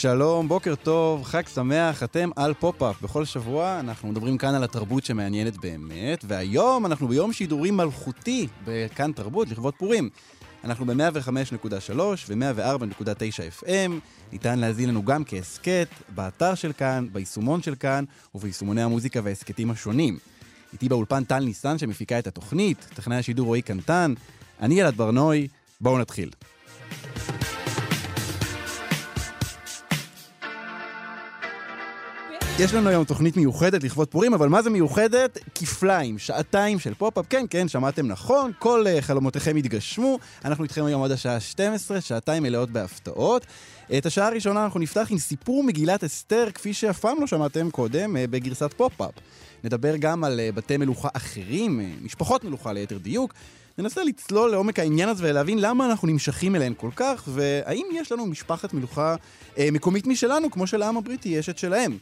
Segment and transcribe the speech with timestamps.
[0.00, 3.02] שלום, בוקר טוב, חג שמח, אתם על פופ-אפ.
[3.02, 9.12] בכל שבוע אנחנו מדברים כאן על התרבות שמעניינת באמת, והיום אנחנו ביום שידורים מלכותי בכאן
[9.12, 10.10] תרבות לכבוד פורים.
[10.64, 13.92] אנחנו ב-105.3 ו-104.9 FM,
[14.32, 20.18] ניתן להזין לנו גם כהסכת, באתר של כאן, ביישומון של כאן וביישומוני המוזיקה וההסכתים השונים.
[20.72, 24.14] איתי באולפן טל ניסן שמפיקה את התוכנית, טכנאי השידור רועי קנטן,
[24.60, 25.48] אני אלעד ברנועי,
[25.80, 26.30] בואו נתחיל.
[32.60, 35.38] יש לנו היום תוכנית מיוחדת לכבוד פורים, אבל מה זה מיוחדת?
[35.54, 37.24] כפליים, שעתיים של פופ-אפ.
[37.30, 40.18] כן, כן, שמעתם נכון, כל אה, חלומותיכם יתגשמו.
[40.44, 43.46] אנחנו איתכם היום עד השעה 12, שעתיים מלאות בהפתעות.
[43.98, 48.16] את השעה הראשונה אנחנו נפתח עם סיפור מגילת אסתר, כפי שאף פעם לא שמעתם קודם,
[48.16, 49.14] אה, בגרסת פופ-אפ.
[49.64, 53.34] נדבר גם על אה, בתי מלוכה אחרים, אה, משפחות מלוכה ליתר דיוק.
[53.78, 58.26] ננסה לצלול לעומק העניין הזה ולהבין למה אנחנו נמשכים אליהן כל כך, והאם יש לנו
[58.26, 59.14] משפחת מלוכה
[59.54, 61.98] uh, מקומית משלנו, כמו שלעם הבריטי יש את שלהם.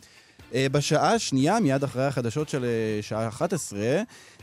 [0.55, 3.81] אה, בשעה השנייה, מיד אחרי החדשות של אה, שעה 11,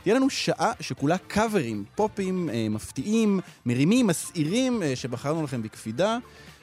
[0.02, 6.18] תהיה לנו שעה שכולה קאברים, פופים אה, מפתיעים, מרימים, מסעירים, שבחרנו לכם בקפידה.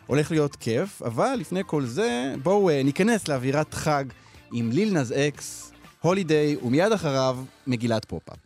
[0.07, 4.05] הולך להיות כיף, אבל לפני כל זה, בואו ניכנס לאווירת חג
[4.53, 5.71] עם ליל נז אקס,
[6.01, 8.37] Holiday, ומיד אחריו, מגילת פופ-אפ.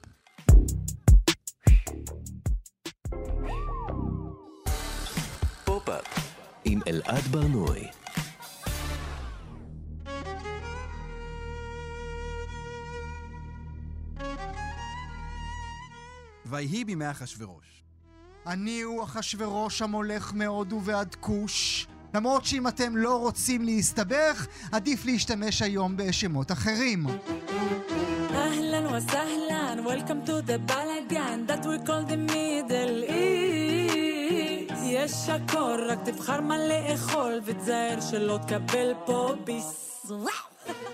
[5.65, 6.19] פופ-אפ
[6.65, 7.96] עם אלעד ברנועי
[16.49, 17.83] ויהי בימי אחשורוש.
[18.47, 21.87] אני הוא אחשורוש המולך מהודו ועד כוש.
[22.13, 27.05] למרות שאם אתם לא רוצים להסתבך, עדיף להשתמש היום בשמות אחרים.
[28.31, 34.73] אהלן וסהלן, Welcome to the balagan that we call the middle east.
[34.83, 40.05] יש הכל, רק תבחר מה לאכול, ותזהר שלא תקבל פה ביס.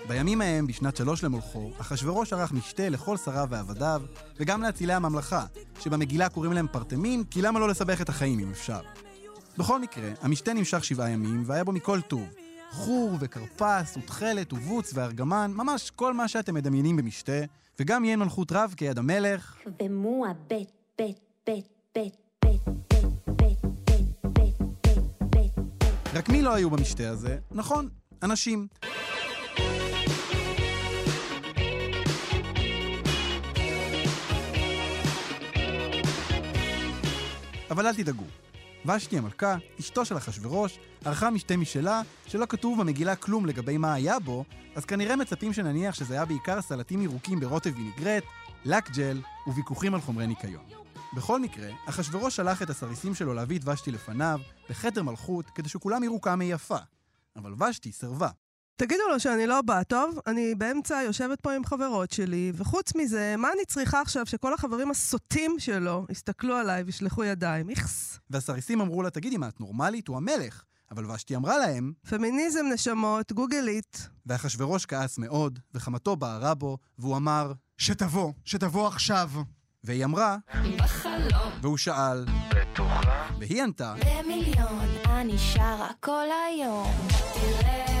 [0.08, 4.02] בימים ההם, בשנת שלוש למולכו, אחשורוש ערך משתה לכל שריו ועבדיו,
[4.40, 5.44] וגם לאצילי הממלכה,
[5.80, 8.80] שבמגילה קוראים להם פרטמים, כי למה לא לסבך את החיים אם אפשר.
[9.58, 12.28] בכל מקרה, המשתה נמשך שבעה ימים, והיה בו מכל טוב.
[12.70, 17.40] חור וכרפס ותכלת ובוץ וארגמן, ממש כל מה שאתם מדמיינים במשתה,
[17.80, 19.56] וגם יהיה מלכות רב כיד המלך.
[19.82, 22.24] ומו הבית, בית, בית, בית,
[26.14, 27.38] רק מי לא היו במשתה הזה?
[27.50, 27.88] נכון,
[28.22, 28.66] אנשים.
[37.74, 38.24] אבל אל תדאגו.
[38.86, 44.18] ושתי המלכה, אשתו של אחשורוש, ערכה משתה משלה, שלא כתוב במגילה כלום לגבי מה היה
[44.18, 48.22] בו, אז כנראה מצפים שנניח שזה היה בעיקר סלטים ירוקים ברוטב וינגרט,
[48.64, 50.64] לק ג'ל וויכוחים על חומרי ניקיון.
[51.16, 56.02] בכל מקרה, אחשורוש שלח את הסריסים שלו להביא את ושתי לפניו, בחדר מלכות, כדי שכולם
[56.02, 56.78] יראו כמה היא יפה.
[57.36, 58.28] אבל ושתי סירבה.
[58.76, 63.34] תגידו לו שאני לא באה טוב, אני באמצע יושבת פה עם חברות שלי, וחוץ מזה,
[63.38, 67.70] מה אני צריכה עכשיו שכל החברים הסוטים שלו יסתכלו עליי וישלחו ידיים?
[67.70, 68.18] איכס.
[68.30, 70.08] והסריסים אמרו לה, תגידי, מה, את נורמלית?
[70.08, 70.62] הוא המלך.
[70.90, 71.92] אבל ושתי אמרה להם...
[72.08, 74.08] פמיניזם נשמות, גוגלית.
[74.26, 77.52] ואחשוורוש כעס מאוד, וחמתו בערה בו, והוא אמר...
[77.78, 79.30] שתבוא, שתבוא עכשיו.
[79.84, 80.36] והיא אמרה...
[80.78, 81.52] בחלום.
[81.62, 82.24] והוא שאל...
[82.50, 83.28] בטוחה?
[83.40, 83.94] והיא ענתה...
[83.94, 86.90] במיליון, אני שרה כל היום.
[87.34, 87.93] תראה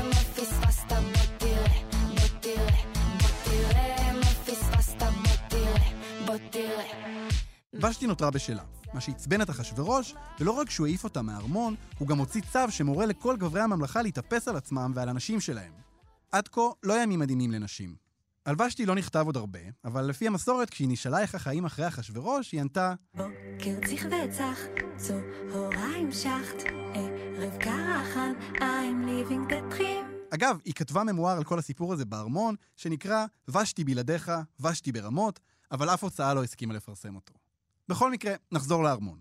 [7.82, 8.62] ושתי נותרה בשלה,
[8.94, 13.06] מה שעצבן את אחשורוש, ולא רק שהוא העיף אותה מהארמון, הוא גם הוציא צו שמורה
[13.06, 15.72] לכל גברי הממלכה להתאפס על עצמם ועל הנשים שלהם.
[16.32, 18.04] עד כה לא ימים מדהימים לנשים.
[18.44, 22.52] על ושתי לא נכתב עוד הרבה, אבל לפי המסורת, כשהיא נשאלה איך החיים אחרי אחשורוש,
[22.52, 24.58] היא ענתה בוקר צריך וצח,
[24.96, 26.62] צהריים שחט,
[26.94, 30.34] ערב קרחן, I'm living the dream.
[30.34, 35.40] אגב, היא כתבה ממואר על כל הסיפור הזה בארמון, שנקרא ושתי בלעדיך, ושתי ברמות,
[35.74, 37.34] אבל אף הוצאה לא הסכימה לפרסם אותו.
[37.88, 39.18] בכל מקרה, נחזור לארמון.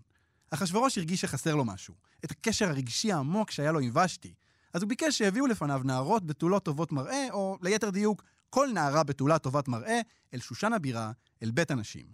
[0.51, 1.93] אחשורוש הרגיש שחסר לו משהו,
[2.25, 4.33] את הקשר הרגשי העמוק שהיה לו עם ושתי,
[4.73, 9.39] אז הוא ביקש שיביאו לפניו נערות בתולות טובות מראה, או ליתר דיוק, כל נערה בתולה
[9.39, 10.01] טובת מראה,
[10.33, 11.11] אל שושן הבירה,
[11.43, 12.05] אל בית הנשים.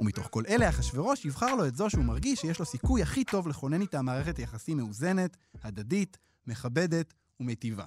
[0.00, 3.48] ומתוך כל אלה, אחשורוש יבחר לו את זו שהוא מרגיש שיש לו סיכוי הכי טוב
[3.48, 7.84] לכונן איתה מערכת יחסים מאוזנת, הדדית, מכבדת ומיטיבה.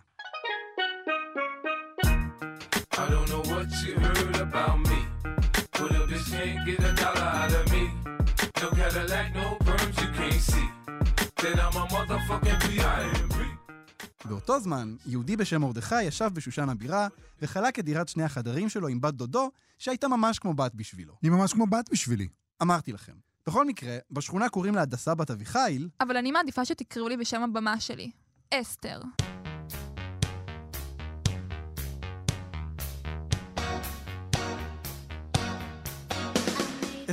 [2.93, 4.99] I don't know what you heard about me.
[5.77, 7.83] But a bitch can't get a dollar out of me.
[8.61, 10.67] No Cadillac, no perms you can't see.
[11.41, 13.33] Then I'm a motherfucking B.I.M.B.
[14.25, 17.07] באותו זמן, יהודי בשם מרדכי ישב בשושן הבירה,
[17.41, 21.13] וחלק את דירת שני החדרים שלו עם בת דודו, שהייתה ממש כמו בת בשבילו.
[21.21, 22.27] היא ממש כמו בת בשבילי.
[22.61, 23.13] אמרתי לכם.
[23.47, 27.79] בכל מקרה, בשכונה קוראים לה הדסה בת אביחיל, אבל אני מעדיפה שתקראו לי בשם הבמה
[27.79, 28.11] שלי.
[28.53, 29.01] אסתר.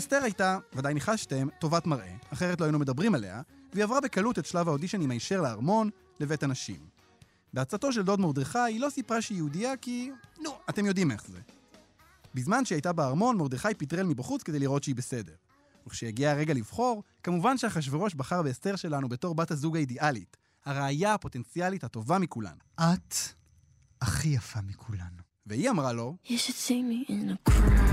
[0.00, 3.43] אסתר הייתה, ודאי ניחשתם, טובת מראה, אחרת לא היינו מדברים עליה,
[3.73, 6.81] והיא עברה בקלות את שלב האודישנים הישר לארמון, לבית הנשים.
[7.52, 10.11] בעצתו של דוד מרדכי היא לא סיפרה שהיא יהודייה כי,
[10.43, 11.38] נו, אתם יודעים איך זה.
[12.35, 15.35] בזמן שהיא הייתה בארמון, מרדכי פטרל מבחוץ כדי לראות שהיא בסדר.
[15.87, 22.19] וכשהגיע הרגע לבחור, כמובן שאחשורוש בחר באסתר שלנו בתור בת הזוג האידיאלית, הרעיה הפוטנציאלית הטובה
[22.19, 22.56] מכולן.
[22.81, 23.14] את
[24.00, 25.23] הכי יפה מכולנו.
[25.46, 27.90] והיא אמרה לו, You should see me in a crown.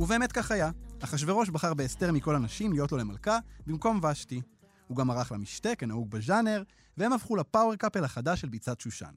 [0.00, 0.70] ובאמת כך היה.
[1.00, 4.40] אחשורוש בחר באסתר מכל הנשים להיות לו למלכה, במקום ושתי.
[4.88, 6.62] הוא גם ערך לה משתה, כנהוג בז'אנר,
[6.96, 9.12] והם הפכו ל power couple החדש של ביצת שושן.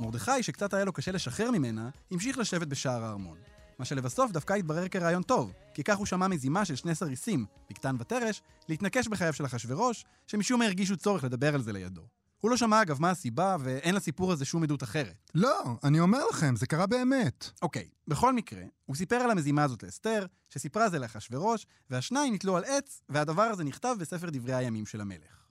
[0.00, 3.38] מרדכי, שקצת היה לו קשה לשחרר ממנה, המשיך לשבת בשער הארמון.
[3.78, 7.96] מה שלבסוף דווקא התברר כרעיון טוב, כי כך הוא שמע מזימה של שני סריסים, בקתן
[7.98, 12.19] ותרש, להתנקש בחייו של אחשורוש, שמשום מה הרגישו צורך לדבר על זה לידו.
[12.40, 15.30] הוא לא שמע אגב מה הסיבה, ואין לסיפור הזה שום עדות אחרת.
[15.34, 17.50] לא, אני אומר לכם, זה קרה באמת.
[17.62, 22.64] אוקיי, בכל מקרה, הוא סיפר על המזימה הזאת לאסתר, שסיפרה זה לאחשורוש, והשניים נתלו על
[22.64, 25.46] עץ, והדבר הזה נכתב בספר דברי הימים של המלך.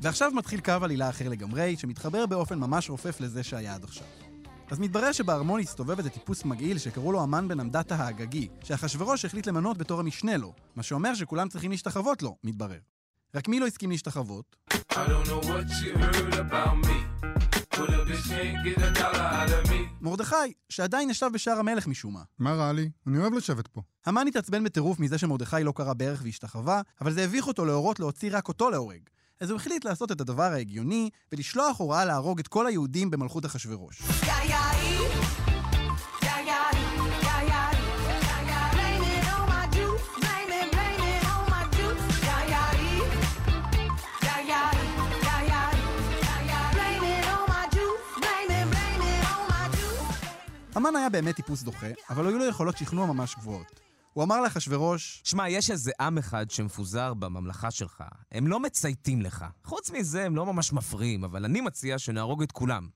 [0.00, 4.27] ועכשיו מתחיל קו עלילה אחר לגמרי, שמתחבר באופן ממש רופף לזה שהיה עד עכשיו.
[4.70, 9.46] אז מתברר שבארמון הסתובב איזה טיפוס מגעיל שקראו לו המן בן עמדתה האגגי, שאחשורוש החליט
[9.46, 12.78] למנות בתור המשנה לו, מה שאומר שכולם צריכים להשתחוות לו, מתברר.
[13.34, 14.56] רק מי לא הסכים להשתחוות?
[20.00, 20.36] מרדכי,
[20.68, 22.22] שעדיין ישב בשער המלך משום מה.
[22.38, 22.90] מה רע לי?
[23.06, 23.80] אני אוהב לשבת פה.
[24.06, 28.30] המן התעצבן בטירוף מזה שמרדכי לא קרא ברך והשתחווה, אבל זה הביך אותו להורות להוציא
[28.32, 29.00] רק אותו להורג.
[29.40, 34.02] אז הוא החליט לעשות את הדבר ההגיוני, ולשלוח הוראה להרוג את כל היהודים במלכות אחשורוש.
[50.74, 53.87] המן היה באמת טיפוס דוחה, אבל היו לו יכולות שכנוע ממש גבוהות.
[54.18, 58.04] הוא אמר לאחשורוש, שמע, יש איזה עם אחד שמפוזר בממלכה שלך.
[58.32, 59.44] הם לא מצייתים לך.
[59.64, 62.88] חוץ מזה, הם לא ממש מפריעים, אבל אני מציע שנהרוג את כולם.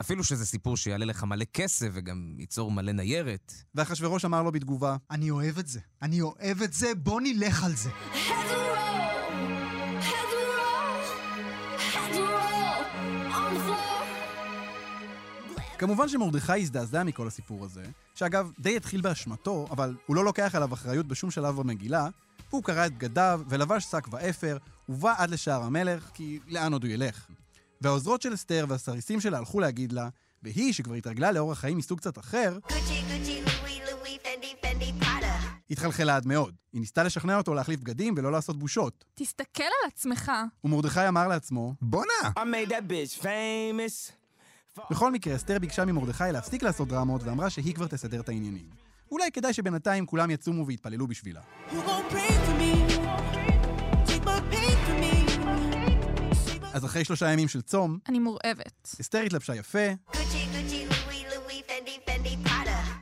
[0.00, 3.54] אפילו שזה סיפור שיעלה לך מלא כסף וגם ייצור מלא ניירת.
[3.74, 5.80] ואחשורוש אמר לו בתגובה, אני אוהב את זה.
[6.02, 7.90] אני אוהב את זה, בוא נלך על זה.
[15.80, 17.84] כמובן שמרדכי הזדעזע מכל הסיפור הזה,
[18.14, 22.08] שאגב, די התחיל באשמתו, אבל הוא לא לוקח עליו אחריות בשום שלב במגילה,
[22.50, 24.56] והוא קרע את בגדיו ולבש שק ואפר,
[24.88, 27.26] ובא עד לשער המלך, כי לאן עוד הוא ילך?
[27.80, 30.08] והעוזרות של אסתר והסריסים שלה הלכו להגיד לה,
[30.42, 32.58] והיא, שכבר התרגלה לאורח חיים מסוג קצת אחר.
[35.70, 36.54] התחלחלה עד מאוד.
[36.72, 39.04] היא ניסתה לשכנע אותו להחליף בגדים ולא לעשות בושות.
[39.14, 40.32] תסתכל על עצמך.
[40.64, 42.30] ומרדכי אמר לעצמו, בואנה!
[44.90, 48.70] בכל מקרה, אסתר ביקשה ממרדכי להפסיק לעשות דרמות ואמרה שהיא כבר תסדר את העניינים.
[49.10, 51.40] אולי כדאי שבינתיים כולם יצומו ויתפללו בשבילה.
[56.72, 58.96] אז אחרי שלושה ימים של צום, אני מורעבת.
[59.00, 59.88] אסתר התלבשה יפה.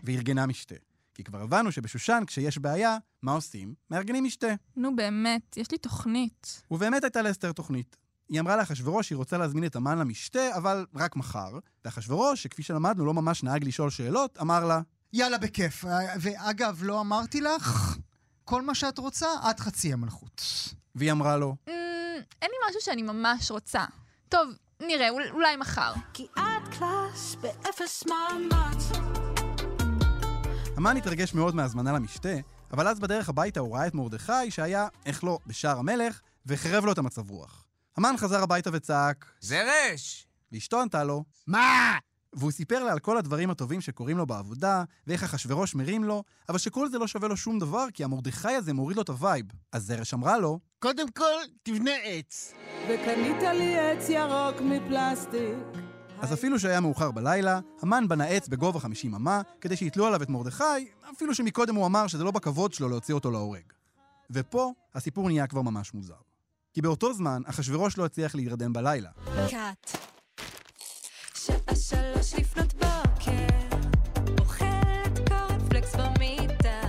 [0.05, 0.75] וארגנה משתה.
[1.15, 3.75] כי כבר הבנו שבשושן, כשיש בעיה, מה עושים?
[3.91, 4.55] מארגנים משתה.
[4.77, 6.63] נו באמת, יש לי תוכנית.
[6.71, 7.97] ובאמת הייתה לאסתר תוכנית.
[8.29, 11.59] היא אמרה לאחשורוש שהיא רוצה להזמין את המן למשתה, אבל רק מחר.
[11.85, 14.81] ואחשורוש, שכפי שלמדנו לא ממש נהג לשאול שאלות, אמר לה,
[15.13, 15.85] יאללה, בכיף.
[16.21, 17.97] ואגב, לא אמרתי לך,
[18.45, 20.43] כל מה שאת רוצה, עד חצי המלכות.
[20.95, 21.73] והיא אמרה לו, אמ,
[22.43, 23.85] אין לי משהו שאני ממש רוצה.
[24.29, 24.49] טוב,
[24.83, 25.93] נראה, אול- אולי מחר.
[26.13, 28.85] כי את קלאס באפס מאמץ.
[30.77, 32.35] המן התרגש מאוד מהזמנה למשתה,
[32.73, 36.93] אבל אז בדרך הביתה הוא ראה את מרדכי, שהיה, איך לא, בשער המלך, וחירב לו
[36.93, 37.65] את המצב רוח.
[37.99, 40.27] המן חזר הביתה וצעק, זרש!
[40.53, 41.99] ואשתו ענתה לו, מה?
[42.33, 46.59] והוא סיפר לה על כל הדברים הטובים שקורים לו בעבודה, ואיך אחשוורוש מרים לו, אבל
[46.59, 49.47] שכל זה לא שווה לו שום דבר, כי המרדכי הזה מוריד לו את ה vibe.
[49.73, 52.55] אז זרש אמרה לו, קודם כל, תבנה עץ.
[52.89, 55.83] וקנית לי עץ ירוק מפלסטיק.
[56.21, 60.29] אז אפילו שהיה מאוחר בלילה, המן בנה עץ בגובה 50 אמה, כדי שיתלו עליו את
[60.29, 60.65] מרדכי,
[61.17, 63.73] אפילו שמקודם הוא אמר שזה לא בכבוד שלו להוציא אותו להורג.
[64.31, 66.28] ופה הסיפור נהיה כבר ממש מוזר.
[66.79, 69.11] כי באותו זמן, אחשוורוש לא הצליח להירדם בלילה.
[69.51, 69.97] קאט.
[71.35, 73.77] שעה שלוש לפנות בוקר,
[74.41, 76.81] אוכלת קורנפלקס במיטה.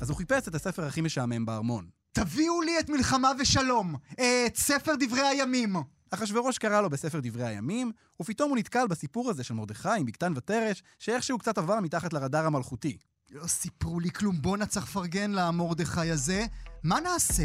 [0.00, 1.88] אז הוא חיפש את הספר הכי משעמם בארמון.
[2.12, 5.76] תביאו לי את מלחמה ושלום, את ספר דברי הימים.
[6.10, 7.92] אחשוורוש קרא לו בספר דברי הימים,
[8.22, 12.46] ופתאום הוא נתקל בסיפור הזה של מרדכי עם בקתן ותרש, שאיכשהו קצת עבר מתחת לרדאר
[12.46, 12.98] המלכותי.
[13.30, 16.46] לא סיפרו לי כלום, בואנה צריך לפרגן למרדכי הזה.
[16.84, 17.44] מה נעשה?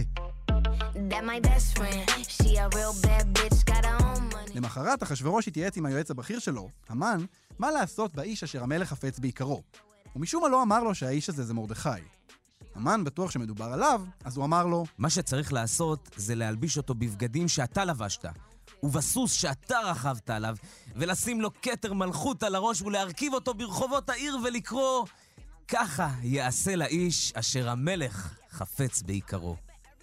[4.56, 7.26] למחרת אחשוורוש התייעץ עם היועץ הבכיר שלו, המן,
[7.60, 9.64] מה לעשות באיש אשר המלך חפץ בעיקרו.
[10.16, 11.90] ומשום מה לא אמר לו שהאיש הזה זה מרדכי.
[12.76, 17.48] המן בטוח שמדובר עליו, אז הוא אמר לו, מה שצריך לעשות זה להלביש אותו בבגדים
[17.48, 18.26] שאתה לבשת,
[18.84, 20.56] ובסוס שאתה רכבת עליו,
[20.96, 25.06] ולשים לו כתר מלכות על הראש ולהרכיב אותו ברחובות העיר ולקרוא
[25.68, 29.56] ככה יעשה לאיש אשר המלך חפץ בעיקרו.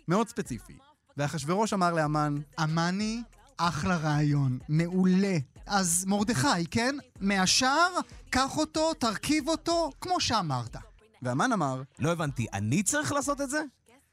[0.08, 0.91] מאוד ספציפי.
[1.16, 3.22] ואחשוורוש אמר להמן, אמני,
[3.56, 5.36] אחלה רעיון, מעולה.
[5.66, 6.96] אז מרדכי, כן?
[7.20, 7.98] מהשער,
[8.30, 10.76] קח אותו, תרכיב אותו, כמו שאמרת.
[11.22, 13.62] והמן אמר, לא הבנתי, אני צריך לעשות את זה?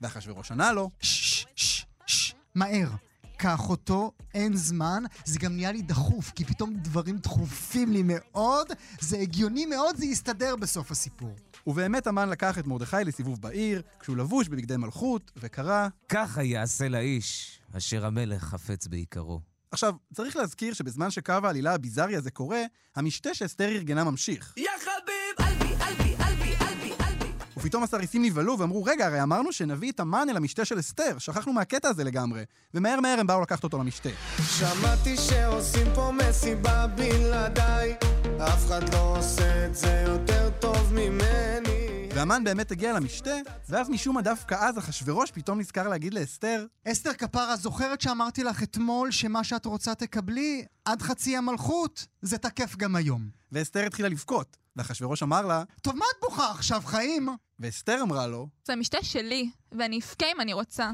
[0.01, 2.89] ואחשוורוש ענה לו, ששש, ששש, ששש, מהר.
[3.37, 8.67] קח אותו, אין זמן, זה גם נהיה לי דחוף, כי פתאום דברים דחופים לי מאוד,
[8.99, 11.35] זה הגיוני מאוד, זה יסתדר בסוף הסיפור.
[11.67, 15.87] ובאמת המן לקח את מרדכי לסיבוב בעיר, כשהוא לבוש בבגדי מלכות, וקרא...
[16.09, 19.41] ככה יעשה לאיש אשר המלך חפץ בעיקרו.
[19.71, 22.61] עכשיו, צריך להזכיר שבזמן שקו העלילה הביזארי הזה קורה,
[22.95, 24.53] המשתה שאסתר ארגנה ממשיך.
[24.57, 27.31] יא חביב, אלבי, אלבי, אלבי, אלבי, אלבי.
[27.57, 31.53] ופתאום הסריסים נבהלו ואמרו, רגע, הרי אמרנו שנביא את המן אל המשתה של אסתר, שכחנו
[31.53, 32.43] מהקטע הזה לגמרי.
[32.73, 34.09] ומהר מהר הם באו לקחת אותו למשתה.
[34.57, 37.95] שמעתי שעושים פה מסיבה בלעדיי,
[38.41, 42.09] אף אחד לא עושה את זה יותר טוב ממני.
[42.15, 43.35] והמן באמת הגיע למשתה,
[43.69, 48.63] ואז משום מה דווקא אז אחשוורוש פתאום נזכר להגיד לאסתר, אסתר כפרה, זוכרת שאמרתי לך
[48.63, 52.05] אתמול שמה שאת רוצה תקבלי עד חצי המלכות?
[52.21, 53.29] זה תקף גם היום.
[53.51, 54.57] ואסתר התחילה לבכות.
[54.75, 57.29] ואחשוורוש אמר לה, טוב, מה את בוכה עכשיו, חיים?
[57.59, 60.91] ואסתר אמרה לו, זה המשתה שלי, ואני אבכה אם אני רוצה.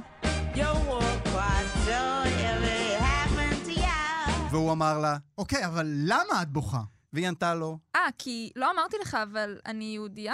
[4.51, 6.81] והוא אמר לה, אוקיי, אבל למה את בוכה?
[7.15, 10.33] והיא ענתה לו, אה, כי לא אמרתי לך, אבל אני יהודייה?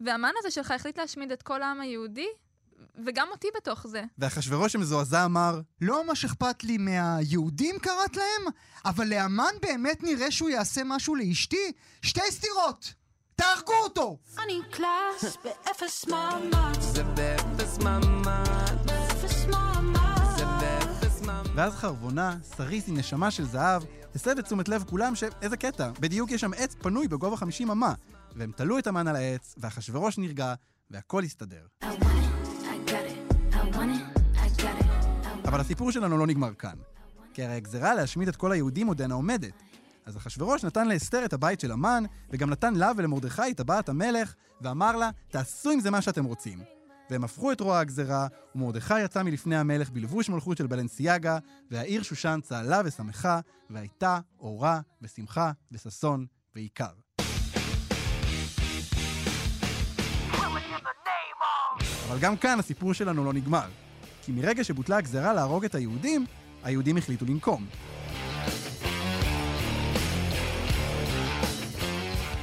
[0.00, 2.26] והמן הזה שלך החליט להשמיד את כל העם היהודי?
[3.04, 4.02] וגם אותי בתוך זה.
[4.18, 8.52] ואחשוורוש המזועזע אמר, לא ממש אכפת לי מהיהודים קראת להם,
[8.84, 11.72] אבל להמן באמת נראה שהוא יעשה משהו לאשתי?
[12.02, 12.94] שתי סתירות!
[13.36, 14.18] תהרגו אותו!
[14.44, 20.11] אני קלאס באפס מאמץ, זה באפס ממ"ד, באפס מאמץ.
[21.54, 21.58] זה באפס ממ"ד.
[21.58, 23.82] ואז חרבונה, סריס עם נשמה של זהב,
[24.14, 27.94] הסב את תשומת לב כולם שאיזה קטע, בדיוק יש שם עץ פנוי בגובה 50 אמה.
[28.36, 30.54] והם תלו את המן על העץ, ואחשוורוש נרגע,
[30.90, 31.66] והכל הסתדר.
[31.82, 32.02] It, it,
[32.88, 33.12] it,
[35.44, 36.74] אבל הסיפור שלנו לא נגמר כאן.
[37.34, 39.62] כי הרי הגזרה להשמיד את כל היהודים עודנה עומדת.
[40.06, 44.34] אז אחשוורוש נתן לאסתר את הבית של המן, וגם נתן לה ולמרדכי את טבעת המלך,
[44.60, 46.58] ואמר לה, תעשו עם זה מה שאתם רוצים.
[47.12, 51.38] והם הפכו את רוע הגזרה, ומרדכי יצא מלפני המלך בלבוש מלכות של בלנסיאגה,
[51.70, 53.40] והעיר שושן צהלה ושמחה,
[53.70, 56.90] והייתה אורה ושמחה וששון ועיקר.
[62.08, 63.68] אבל גם כאן הסיפור שלנו לא נגמר.
[64.22, 66.26] כי מרגע שבוטלה הגזרה להרוג את היהודים,
[66.62, 67.66] היהודים החליטו לנקום.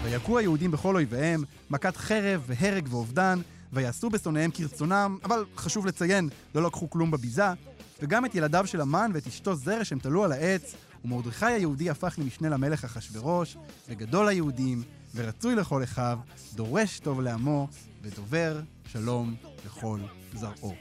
[0.04, 3.40] ויכו היהודים בכל אויביהם, מכת חרב והרג ואובדן,
[3.74, 7.54] ויעשו בשונאיהם כרצונם, אבל חשוב לציין, לא לקחו כלום בביזה,
[8.02, 12.16] וגם את ילדיו של המן ואת אשתו זרש הם תלו על העץ, ומרדכי היהודי הפך
[12.18, 13.58] למשנה למלך אחשורוש,
[13.90, 14.84] וגדול היהודים,
[15.16, 16.20] ורצוי לכל אחיו,
[16.54, 17.68] דורש טוב לעמו,
[18.02, 18.60] ודובר
[18.92, 19.36] שלום
[19.66, 20.00] לכל
[20.34, 20.74] זרעו.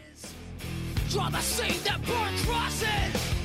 [1.10, 3.38] Draw the scene that burn crosses.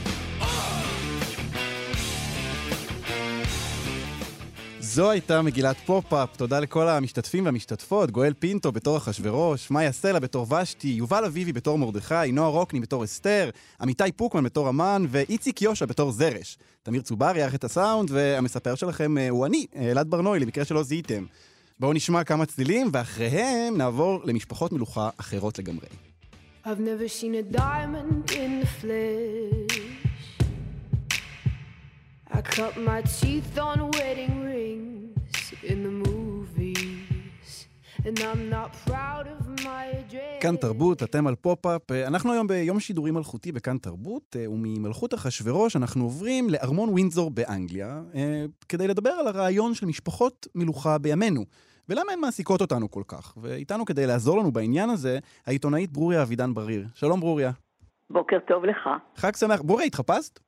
[4.84, 10.48] זו הייתה מגילת פופ-אפ, תודה לכל המשתתפים והמשתתפות, גואל פינטו בתור אחשורוש, מאיה סלע בתור
[10.54, 13.50] ושתי, יובל אביבי בתור מרדכי, נועה רוקני בתור אסתר,
[13.82, 16.58] אמיתי פוקמן בתור המן, ואיציק יושע בתור זרש.
[16.84, 20.84] תמיר צובר ערך את הסאונד, והמספר שלכם אה, הוא אני, אה, אלעד ברנועי, למקרה שלא
[20.84, 21.26] זיהיתם.
[21.80, 25.88] בואו נשמע כמה צלילים, ואחריהם נעבור למשפחות מלוכה אחרות לגמרי.
[26.66, 30.03] I've never seen a diamond in the flesh.
[32.34, 34.94] I cut my teeth on wedding rings.
[35.64, 37.68] in the movies.
[38.06, 40.42] And I'm not proud of my address.
[40.42, 41.92] כאן תרבות, אתם על פופ-אפ.
[41.92, 47.32] אה, אנחנו היום ביום שידורים מלכותי בכאן תרבות, אה, מממלכת אחשורוש אנחנו עוברים לארמון ווינזור
[47.32, 51.46] באנגליה, אה, כדי לדבר על הרעיון של משפחות מלוכה בימינו.
[51.90, 53.38] ולמה הן מעסיקות אותנו כל כך?
[53.42, 56.86] ואיתנו כדי לעזור לנו בעניין הזה, העיתונאית ברוריה אבידן בריר.
[56.94, 57.52] שלום ברוריה.
[58.10, 58.90] בוקר טוב לך.
[59.16, 59.62] חג שמח.
[59.62, 60.40] ברוריה, התחפשת?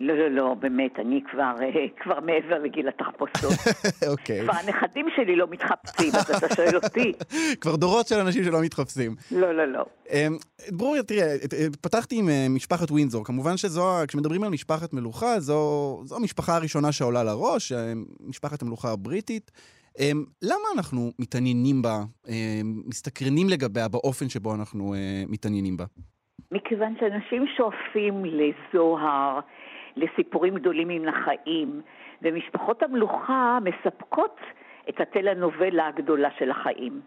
[0.00, 3.52] לא, לא, לא, באמת, אני כבר, אה, כבר מעבר לגיל התחפושות.
[4.12, 4.42] אוקיי.
[4.42, 7.12] כבר הנכדים שלי לא מתחפשים, אז אתה שואל אותי.
[7.60, 9.14] כבר דורות של אנשים שלא מתחפשים.
[9.30, 9.84] לא, לא, לא.
[10.10, 10.36] אמ,
[10.72, 13.24] ברוריה, תראה, אה, פתחתי עם אה, משפחת ווינזור.
[13.24, 17.72] כמובן שזו, כשמדברים על משפחת מלוכה, זו, זו המשפחה הראשונה שעולה לראש,
[18.20, 19.50] משפחת המלוכה הבריטית.
[19.98, 21.98] אמ, למה אנחנו מתעניינים בה,
[22.86, 24.94] מסתקרנים לגביה באופן שבו אנחנו
[25.28, 25.84] מתעניינים בה?
[26.52, 29.40] מכיוון שאנשים שואפים לזוהר,
[29.96, 31.80] לסיפורים גדולים מן החיים,
[32.22, 34.40] ומשפחות המלוכה מספקות
[34.88, 37.00] את הטלנובלה הגדולה של החיים.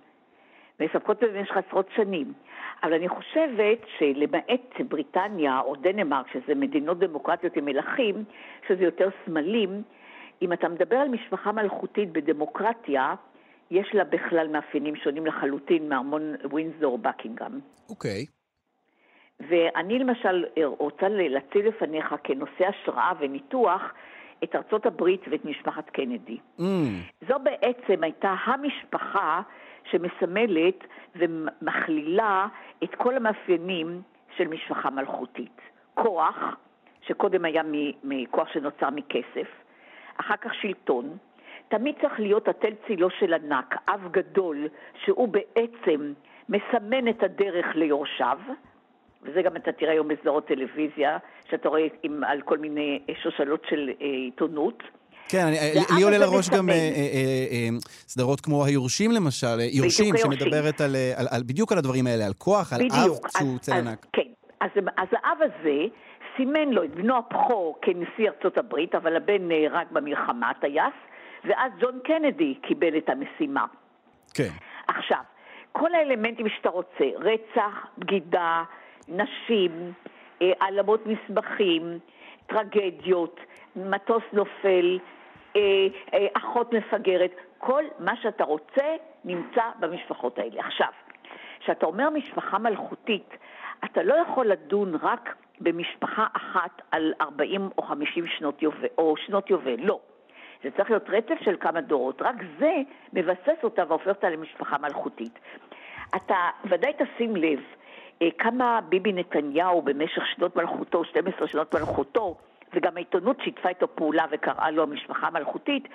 [0.80, 2.34] מספקות במשך עשרות שנים.
[2.84, 8.24] אבל אני חושבת שלמעט בריטניה או דנמרק, שזה מדינות דמוקרטיות עם מלכים,
[8.68, 9.84] שזה יותר סמלים,
[10.42, 13.16] אם אתה מדבר על משפחה מלכותית בדמוקרטיה,
[13.72, 17.60] יש לה בכלל מאפיינים שונים לחלוטין מארמון ווינזור בקינגהם.
[17.90, 18.26] אוקיי.
[19.40, 20.46] ואני למשל
[20.80, 23.94] רוצה להציג לפניך כנושא השראה וניתוח
[24.44, 26.38] את ארצות הברית ואת משפחת קנדי.
[26.60, 26.64] Mm,
[27.28, 29.42] זו בעצם הייתה המשפחה
[29.84, 30.84] שמסמלת
[31.16, 32.48] ומכלילה
[32.84, 34.02] את כל המאפיינים
[34.38, 35.62] של משפחה מלכותית.
[35.94, 36.56] כוח,
[37.02, 37.62] שקודם היה
[38.04, 39.48] מכוח שנוצר מכסף,
[40.18, 41.18] אחר כך שלטון,
[41.68, 44.68] תמיד צריך להיות התל צילו של ענק, אב גדול,
[45.04, 46.14] שהוא בעצם
[46.50, 48.40] מסמן את הדרך ליורשיו,
[49.26, 51.18] וזה גם אתה תראה היום בסדרות טלוויזיה,
[51.50, 54.84] שאתה רואה עם, על כל מיני אה, שושלות של אה, עיתונות.
[55.30, 56.70] כן, אני, והאב לי עולה לראש גם מסמן.
[56.70, 57.68] אה, אה, אה,
[58.08, 60.18] סדרות כמו היורשים למשל, אה, יורשים.
[60.18, 63.28] שמדברת על, אה, על, על, בדיוק על הדברים האלה, על כוח, על אב בדיוק.
[63.38, 64.06] שהוא אז- צל ענק.
[64.14, 64.28] כן.
[64.62, 65.80] אז, אז האב הזה
[66.38, 70.94] סימן לו את בנו הבכור כנשיא ארצות הברית, אבל הבן נהרג במלחמה, טייס,
[71.46, 73.66] ואז ג'ון קנדי קיבל את המשימה.
[74.34, 74.50] כן.
[74.88, 75.20] עכשיו,
[75.72, 78.64] כל האלמנטים שאתה רוצה, רצח, בגידה,
[79.08, 79.94] נשים,
[80.42, 82.00] אה, העלמות מסמכים,
[82.48, 83.40] טרגדיות,
[83.76, 85.00] מטוס נופל,
[85.56, 85.62] אה,
[86.14, 90.60] אה, אחות מפגרת, כל מה שאתה רוצה נמצא במשפחות האלה.
[90.60, 90.88] עכשיו,
[91.60, 93.30] כשאתה אומר משפחה מלכותית,
[93.86, 99.50] אתה לא יכול לדון רק במשפחה אחת על 40 או 50 שנות יובל, או שנות
[99.50, 100.00] יובל, לא.
[100.64, 102.72] זה צריך להיות רצף של כמה דורות, רק זה
[103.14, 105.40] מבסס אותה והופך אותה למשפחה מלכותית.
[106.16, 107.64] אתה ודאי תשים לב אה,
[108.38, 112.36] כמה ביבי נתניהו במשך שנות מלכותו, 12 שנות מלכותו,
[112.74, 115.88] וגם העיתונות שיתפה איתו פעולה וקראה לו המשפחה המלכותית,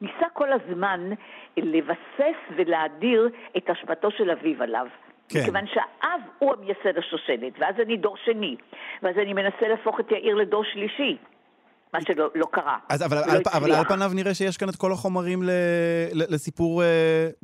[0.00, 1.10] ניסה כל הזמן
[1.56, 4.86] לבסס ולהדיר את השפעתו של אביו עליו.
[5.28, 5.38] כן.
[5.40, 8.56] מכיוון שהאב הוא המייסד השושלת, ואז אני דור שני,
[9.02, 11.16] ואז אני מנסה להפוך את יאיר לדור שלישי,
[11.94, 12.76] מה שלא לא קרה.
[12.88, 13.84] אז, אבל, לא על, אבל על.
[13.84, 15.50] פניו נראה שיש כאן את כל החומרים ל,
[16.12, 16.88] ל, לסיפור, אה,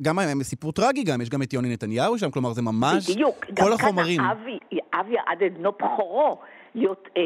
[0.01, 3.45] גם אה, סיפור טרגי גם, יש גם את יוני נתניהו שם, כלומר זה ממש בדיוק.
[3.45, 4.17] כל גם החומרים.
[4.17, 4.37] כאן האב,
[4.93, 6.39] האב יעד את בנו בכורו
[6.75, 7.21] להיות אה,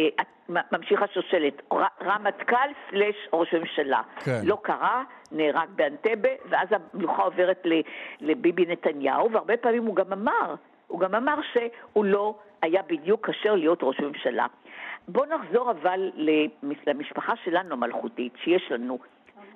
[0.71, 2.55] ממשיך השושלת, ר- רמטכ"ל
[2.89, 4.01] סלש ראש ממשלה.
[4.23, 4.41] כן.
[4.43, 7.81] לא קרה, נהרג באנטבה, ואז המלוכה עוברת ל-
[8.21, 10.55] לביבי נתניהו, והרבה פעמים הוא גם אמר,
[10.87, 14.45] הוא גם אמר שהוא לא היה בדיוק כשר להיות ראש ממשלה.
[15.07, 16.09] בואו נחזור אבל
[16.87, 18.99] למשפחה שלנו המלכותית, שיש לנו.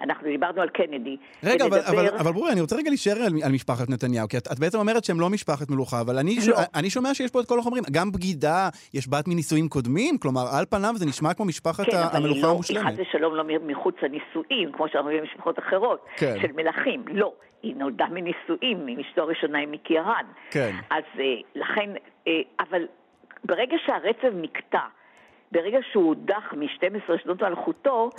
[0.02, 1.18] אנחנו דיברנו על קנדי.
[1.44, 4.38] רגע, אבל, ונדבר- אבל, אבל ברור, אני רוצה רגע להישאר על, על משפחת נתניהו, כי
[4.38, 6.48] את, את בעצם אומרת שהם לא משפחת מלוכה, אבל אני, ש...
[6.48, 6.56] לא.
[6.76, 7.84] אני שומע שיש פה את כל החומרים.
[7.92, 12.02] גם בגידה, יש בת מנישואים קודמים, כלומר, על פניו זה נשמע כמו משפחת כן, ה-
[12.02, 12.94] אבל היא המלוכה לא, היא המושלמת.
[12.94, 16.36] חס ושלום לא מחוץ לנישואים, כמו שאומרים במשפחות אחרות, כן.
[16.42, 17.06] של מלכים.
[17.08, 20.26] לא, היא נולדה מנישואים, עם אשתו הראשונה עם מיקי הרן.
[20.52, 20.76] כן.
[20.90, 21.24] אז אה,
[21.56, 21.90] לכן,
[22.28, 22.82] אה, אבל
[23.44, 24.80] ברגע שהרצף נקטע,
[25.56, 28.10] ברגע שהוא הודח מ-12 שנות מלכותו,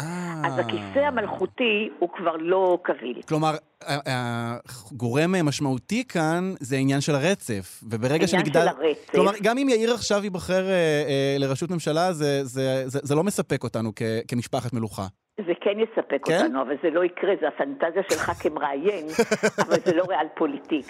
[0.44, 3.22] אז הכיסא המלכותי הוא כבר לא קביל.
[3.28, 3.50] כלומר,
[3.82, 8.60] הגורם משמעותי כאן זה העניין של הרצף, וברגע שנגדל...
[8.60, 9.10] של הרצף.
[9.10, 13.92] כלומר, גם אם יאיר עכשיו ייבחר אה, אה, לראשות ממשלה, זה, לא מספק אותנו
[14.28, 15.06] כמשפחת מלוכה.
[15.46, 16.36] זה כן יספק כן?
[16.42, 19.06] אותנו, אבל זה לא יקרה, זה הפנטזיה שלך כמראיין,
[19.66, 20.86] אבל זה לא ריאל פוליטיק.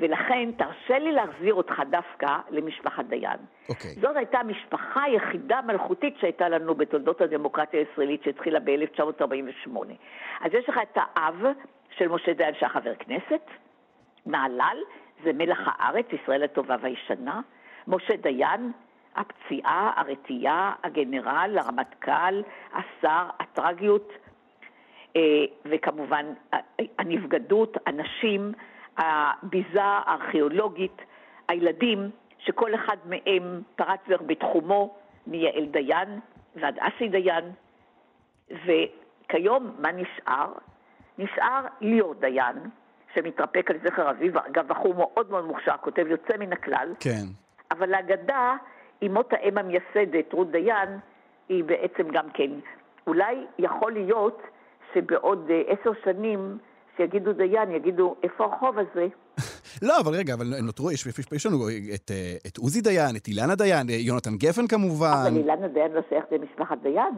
[0.00, 3.38] ולכן תרשה לי להחזיר אותך דווקא למשפחת דיין.
[3.68, 3.90] אוקיי.
[3.90, 9.76] זאת הייתה המשפחה היחידה המלכותית שהייתה לנו בתולדות הדמוקרטיה הישראלית שהתחילה ב-1948.
[10.40, 11.42] אז יש לך את האב
[11.96, 13.50] של משה דיין שהיה חבר כנסת,
[14.26, 14.78] נהלל,
[15.24, 17.40] זה מלח הארץ, ישראל הטובה והישנה,
[17.88, 18.72] משה דיין,
[19.16, 24.12] הפציעה, הרתיעה, הגנרל, הרמטכ"ל, השר, הטרגיות.
[25.16, 26.26] אה, וכמובן
[26.98, 28.52] הנבגדות, הנשים,
[28.96, 31.02] הביזה הארכיאולוגית,
[31.48, 34.94] הילדים, שכל אחד מהם פרץ דרך בתחומו,
[35.26, 36.20] מיעל דיין
[36.56, 37.44] ועד אסי דיין,
[38.50, 40.52] וכיום מה נשאר?
[41.18, 42.56] נשאר ליאור דיין,
[43.14, 47.24] שמתרפק על זכר אביו, אגב, בחור מאוד מאוד מוכשר, כותב יוצא מן הכלל, כן.
[47.70, 48.56] אבל האגדה,
[49.06, 50.98] אמות האם המייסדת, רות דיין,
[51.48, 52.50] היא בעצם גם כן.
[53.06, 54.42] אולי יכול להיות
[54.94, 56.58] שבעוד אה, עשר שנים,
[56.96, 59.06] שיגידו דיין, יגידו, איפה הרחוב הזה?
[59.88, 61.56] לא, אבל רגע, אבל נותרו, יש, יש, יש לנו
[61.94, 65.22] את, אה, את עוזי דיין, את אילנה דיין, אה, יונתן גפן כמובן.
[65.28, 67.14] אבל אילנה דיין לא שייכת למשפחת דיין.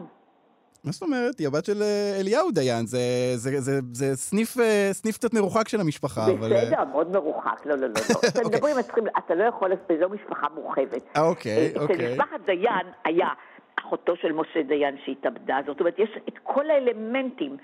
[0.83, 1.39] מה זאת אומרת?
[1.39, 2.99] היא הבת של אה, אליהו דיין, זה,
[3.35, 6.53] זה, זה, זה סניף, אה, סניף קצת מרוחק של המשפחה, אבל...
[6.53, 7.93] אה, בסדר, מאוד מרוחק, לא, לא, לא.
[8.09, 8.19] לא.
[8.29, 11.03] אתם מדברים, אז צריכים- אתה לא יכול, זה לא משפחה מורחבת.
[11.15, 12.11] אה, אוקיי, אצל אוקיי.
[12.11, 13.27] משפחת דיין היה
[13.85, 17.57] אחותו של משה דיין שהתאבדה, זאת אומרת, יש את כל האלמנטים.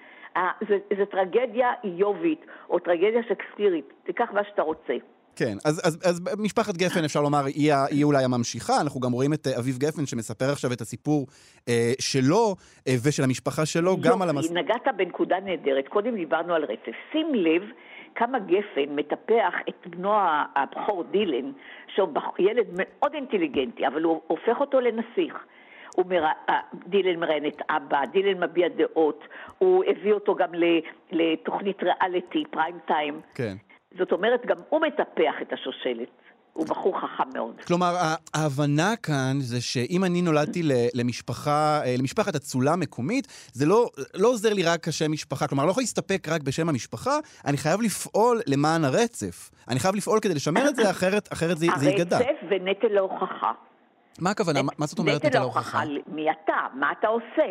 [0.70, 4.94] זה, זה טרגדיה איובית, או טרגדיה שקספירית, תיקח מה שאתה רוצה.
[5.36, 8.74] כן, אז, אז, אז משפחת גפן, אפשר לומר, היא, היא אולי הממשיכה.
[8.82, 11.28] אנחנו גם רואים את אה, אביב גפן שמספר עכשיו את הסיפור
[11.70, 12.56] אה, שלו
[12.88, 14.46] אה, ושל המשפחה שלו, גם על המס...
[14.46, 15.88] יופי, נגעת בנקודה נהדרת.
[15.88, 16.96] קודם דיברנו על רצף.
[17.12, 17.64] שים לב
[18.16, 20.14] כמה גפן מטפח את בנו
[20.56, 21.52] הבכור דילן,
[21.96, 25.34] שהוא ילד מאוד אינטליגנטי, אבל הוא הופך אותו לנסיך.
[26.00, 26.24] הוא מר...
[26.50, 29.24] אה, דילן מראיין את אבא, דילן מביע דעות,
[29.58, 30.80] הוא הביא אותו גם ל-
[31.12, 33.22] לתוכנית ריאליטי, פריים טיים.
[33.36, 33.56] כן.
[33.98, 36.08] זאת אומרת, גם הוא מטפח את השושלת.
[36.54, 37.62] הוא בחור חכם מאוד.
[37.68, 37.96] כלומר,
[38.34, 40.62] ההבנה כאן זה שאם אני נולדתי
[40.94, 45.48] למשפחה, אה, למשפחת אצולה מקומית, זה לא, לא עוזר לי רק השם משפחה.
[45.48, 49.52] כלומר, אני לא יכול להסתפק רק בשם המשפחה, אני חייב לפעול למען הרצף.
[49.70, 52.18] אני חייב לפעול כדי לשמר את זה, אחרת, אחרת זה, זה ייגדע.
[52.18, 53.52] הרצף ונטל ההוכחה.
[54.22, 54.60] מה הכוונה?
[54.80, 55.80] מה- זאת אומרת נטל ההוכחה?
[56.08, 57.46] מי אתה, מה אתה עושה,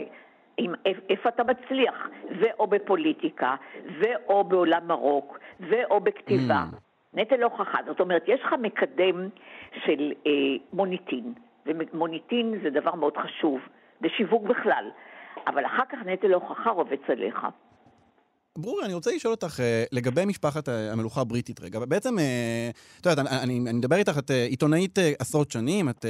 [0.57, 1.95] עם, איפ- איפה אתה מצליח,
[2.41, 3.55] ואו בפוליטיקה,
[4.01, 6.65] ואו בעולם מרוק, ואו בכתיבה.
[6.73, 6.77] Mm.
[7.15, 9.29] נטל ההוכחה, זאת אומרת, יש לך מקדם
[9.85, 10.31] של אה,
[10.73, 11.33] מוניטין,
[11.67, 13.61] ומוניטין זה דבר מאוד חשוב,
[14.01, 14.85] בשיווק בכלל,
[15.47, 17.47] אבל אחר כך נטל ההוכחה רובץ עליך.
[18.59, 21.79] ברורי, אני רוצה לשאול אותך אה, לגבי משפחת המלוכה הבריטית רגע.
[21.79, 26.07] בעצם, אה, את יודעת, אני, אני, מדבר איתך, את אה, עיתונאית עשרות שנים, את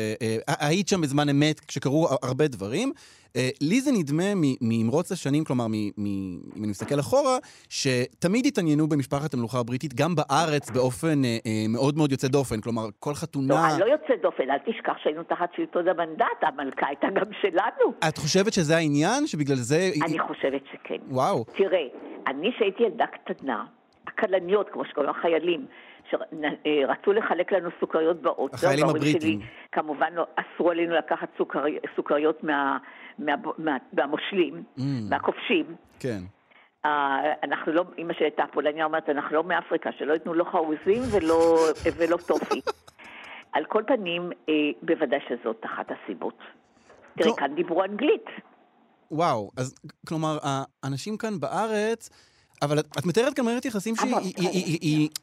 [0.47, 2.93] היית שם בזמן אמת כשקרו הרבה דברים.
[3.37, 4.25] אה, לי זה נדמה
[4.61, 7.37] ממרוץ השנים, כלומר, אם אני מסתכל אחורה,
[7.69, 12.61] שתמיד התעניינו במשפחת המלוכה הבריטית, גם בארץ, באופן אה, אה, מאוד מאוד יוצא דופן.
[12.61, 13.75] כלומר, כל לא, חתונה...
[13.75, 17.93] אני לא יוצאת דופן, אל תשכח שהיינו תחת שלטון המנדט, המלכה הייתה גם שלנו.
[18.09, 19.27] את חושבת שזה העניין?
[19.27, 19.91] שבגלל זה...
[20.07, 20.99] אני חושבת שכן.
[21.09, 21.45] וואו.
[21.45, 21.87] תראה,
[22.27, 23.65] אני שהייתי ילדה קטנה,
[24.07, 25.67] הכלניות, כמו שקוראים החיילים,
[26.11, 28.55] שרצו לחלק לנו סוכריות באות.
[28.55, 29.21] החיילים לא, הבריטים.
[29.21, 29.39] שלי,
[29.73, 32.79] כמובן לא, אסרו עלינו לקחת סוכרי, סוכריות מה,
[33.19, 35.75] מהמושלים, Mm, מהכובשים.
[36.01, 36.19] כן.
[36.87, 36.89] Uh,
[37.43, 41.59] אנחנו לא, אימא שלי הייתה פולניה אומרת, אנחנו לא מאפריקה, שלא ייתנו לא חרוזים ולא,
[41.97, 42.61] ולא טופי.
[43.53, 46.39] על כל פנים, אה, בוודאי שזאת אחת הסיבות.
[47.19, 48.25] תראה, כאן דיברו אנגלית.
[49.11, 49.75] וואו, אז
[50.09, 50.39] כלומר,
[50.83, 52.11] האנשים כאן בארץ,
[52.63, 54.43] אבל את, מתארת כאן מערכת יחסים אבל- כן.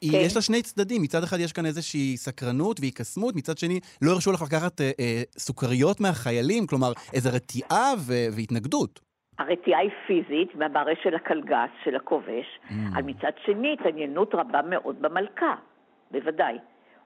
[0.01, 1.01] שיש לה שני צדדים.
[1.01, 5.21] מצד אחד יש כאן איזושהי סקרנות והתקסמות, מצד שני לא הרשו לך לקחת אה, אה,
[5.37, 7.93] סוכריות מהחיילים, כלומר, איזו רתיעה
[8.35, 8.99] והתנגדות.
[9.39, 12.73] הרתיעה היא פיזית מהמראה של הקלגס, של הכובש, Mm.
[12.93, 15.55] אבל מצד שני התעניינות רבה מאוד במלכה,
[16.11, 16.57] בוודאי.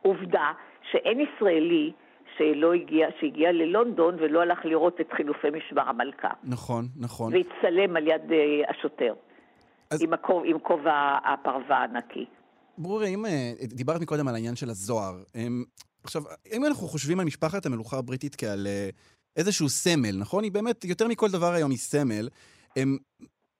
[0.01, 0.51] עובדה
[0.91, 1.91] שאין ישראלי
[2.37, 6.29] שלא הגיע, שהגיע ללונדון ולא הלך לראות את חילופי משמר המלכה.
[6.43, 7.33] נכון, נכון.
[7.33, 8.37] והצטלם על יד אה,
[8.69, 9.13] השוטר,
[9.99, 12.25] עם הכוב- עם כובע הפרווה הענקי.
[12.77, 15.63] ברורי, אם אה, דיברת מקודם על העניין של הזוהר, אמ,
[16.03, 16.23] עכשיו,
[16.53, 18.89] אם אנחנו חושבים על משפחת המלוכה הבריטית כעל אה,
[19.37, 20.43] איזשהו סמל, נכון?
[20.43, 22.29] היא באמת, יותר מכל דבר היום היא סמל.
[22.77, 22.97] אמ,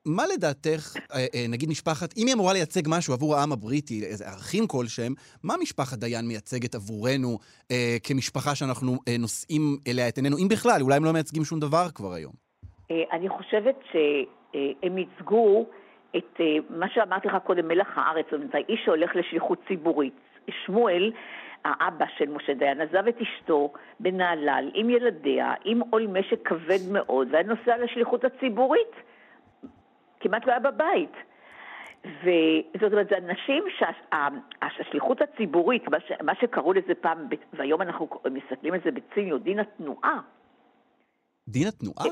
[0.05, 4.67] מה לדעתך, אה, נגיד משפחת, אם היא אמורה לייצג משהו עבור העם הבריטי, איזה ערכים
[4.67, 5.13] כלשהם,
[5.43, 7.37] מה משפחת דיין מייצגת עבורנו
[7.71, 11.59] אה, כמשפחה שאנחנו אה, נושאים אליה את עינינו, אם בכלל, אולי הם לא מייצגים שום
[11.59, 12.33] דבר כבר היום.
[13.11, 15.65] אני חושבת שהם ייצגו
[16.17, 20.13] את אה, מה שאמרתי לך קודם, מלח הארץ, זאת אומרת, האיש שהולך לשליחות ציבורית.
[20.65, 21.11] שמואל,
[21.65, 27.27] האבא של משה דיין, עזב את אשתו בנהלל עם ילדיה, עם עול משק כבד מאוד,
[27.31, 28.91] והיה נוסע לשליחות הציבורית.
[30.19, 31.13] כמעט לא היה בבית.
[32.05, 38.73] וזאת אומרת, זה אנשים שהשליחות הציבורית, מה, ש, מה שקראו לזה פעם, והיום אנחנו מסתכלים
[38.73, 40.19] על זה בציניות, דין התנועה.
[41.47, 42.05] דין התנועה?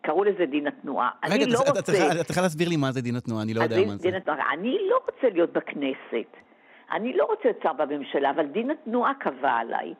[0.00, 1.10] קראו לזה דין התנועה.
[1.24, 1.82] רגע, אני לא רוצה...
[1.82, 4.02] צריכה- את צריכה להסביר לי מה זה דין התנועה, אני לא יודע מה זה.
[4.02, 4.52] דין התנועה.
[4.52, 6.30] אני לא רוצה להיות בכנסת.
[6.92, 9.94] אני לא רוצה להיות שר בממשלה, אבל דין התנועה קבע עליי.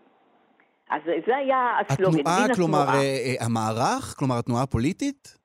[0.90, 2.96] אז זה היה הסלוגן, התנועה, דין כלומר, התנועה.
[3.00, 4.14] אה, אה, המערך?
[4.18, 5.36] כלומר, התנועה הפוליטית?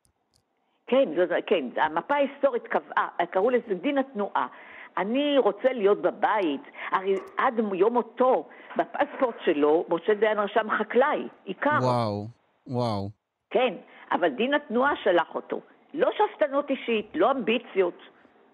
[0.87, 4.47] כן, זאת, כן, המפה ההיסטורית קבעה, קראו לזה דין התנועה.
[4.97, 11.77] אני רוצה להיות בבית, הרי עד יום מותו, בפספורט שלו, משה דיין רשם חקלאי, עיקר.
[11.81, 12.27] וואו,
[12.67, 13.09] וואו.
[13.49, 13.73] כן,
[14.11, 15.59] אבל דין התנועה שלח אותו.
[15.93, 17.97] לא שאפתנות אישית, לא אמביציות.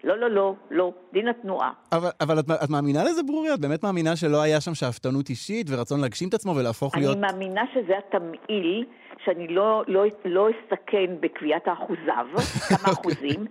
[0.04, 1.72] לא, לא, לא, לא, דין התנועה.
[1.92, 3.54] אבל, אבל את, את מאמינה לזה, ברורי?
[3.54, 7.18] את באמת מאמינה שלא היה שם שאפתנות אישית ורצון להגשים את עצמו ולהפוך אני להיות...
[7.18, 8.84] מאמינה שזה התמהיל,
[9.24, 12.26] שאני לא, לא, לא אסתכן בקביעת האחוזיו,
[12.68, 13.46] כמה אחוזים,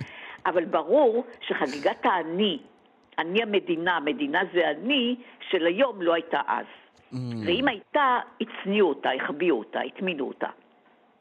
[0.46, 2.60] אבל ברור שחגיגת האני,
[3.20, 5.16] אני המדינה, המדינה זה אני,
[5.50, 6.66] של היום לא הייתה אז.
[7.14, 7.16] Mm.
[7.46, 10.48] ואם הייתה, הצניעו אותה, החביאו אותה, הטמינו אותה.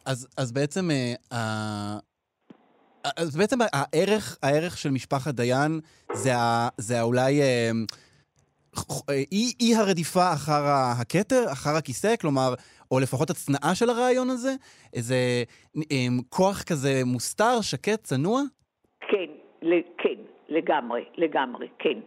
[0.07, 0.89] אז, אז בעצם,
[1.33, 1.99] אה,
[3.17, 5.81] אז בעצם הערך, הערך של משפחת דיין
[6.13, 7.71] זה, ה, זה אולי אה,
[9.11, 10.63] אה, אי, אי הרדיפה אחר
[11.01, 12.55] הכתר, אחר הכיסא, כלומר,
[12.91, 14.53] או לפחות הצנעה של הרעיון הזה?
[14.95, 15.15] איזה
[15.93, 18.41] אה, כוח כזה מוסתר, שקט, צנוע?
[19.01, 19.31] כן,
[19.99, 21.99] כן, לגמרי, לגמרי, כן.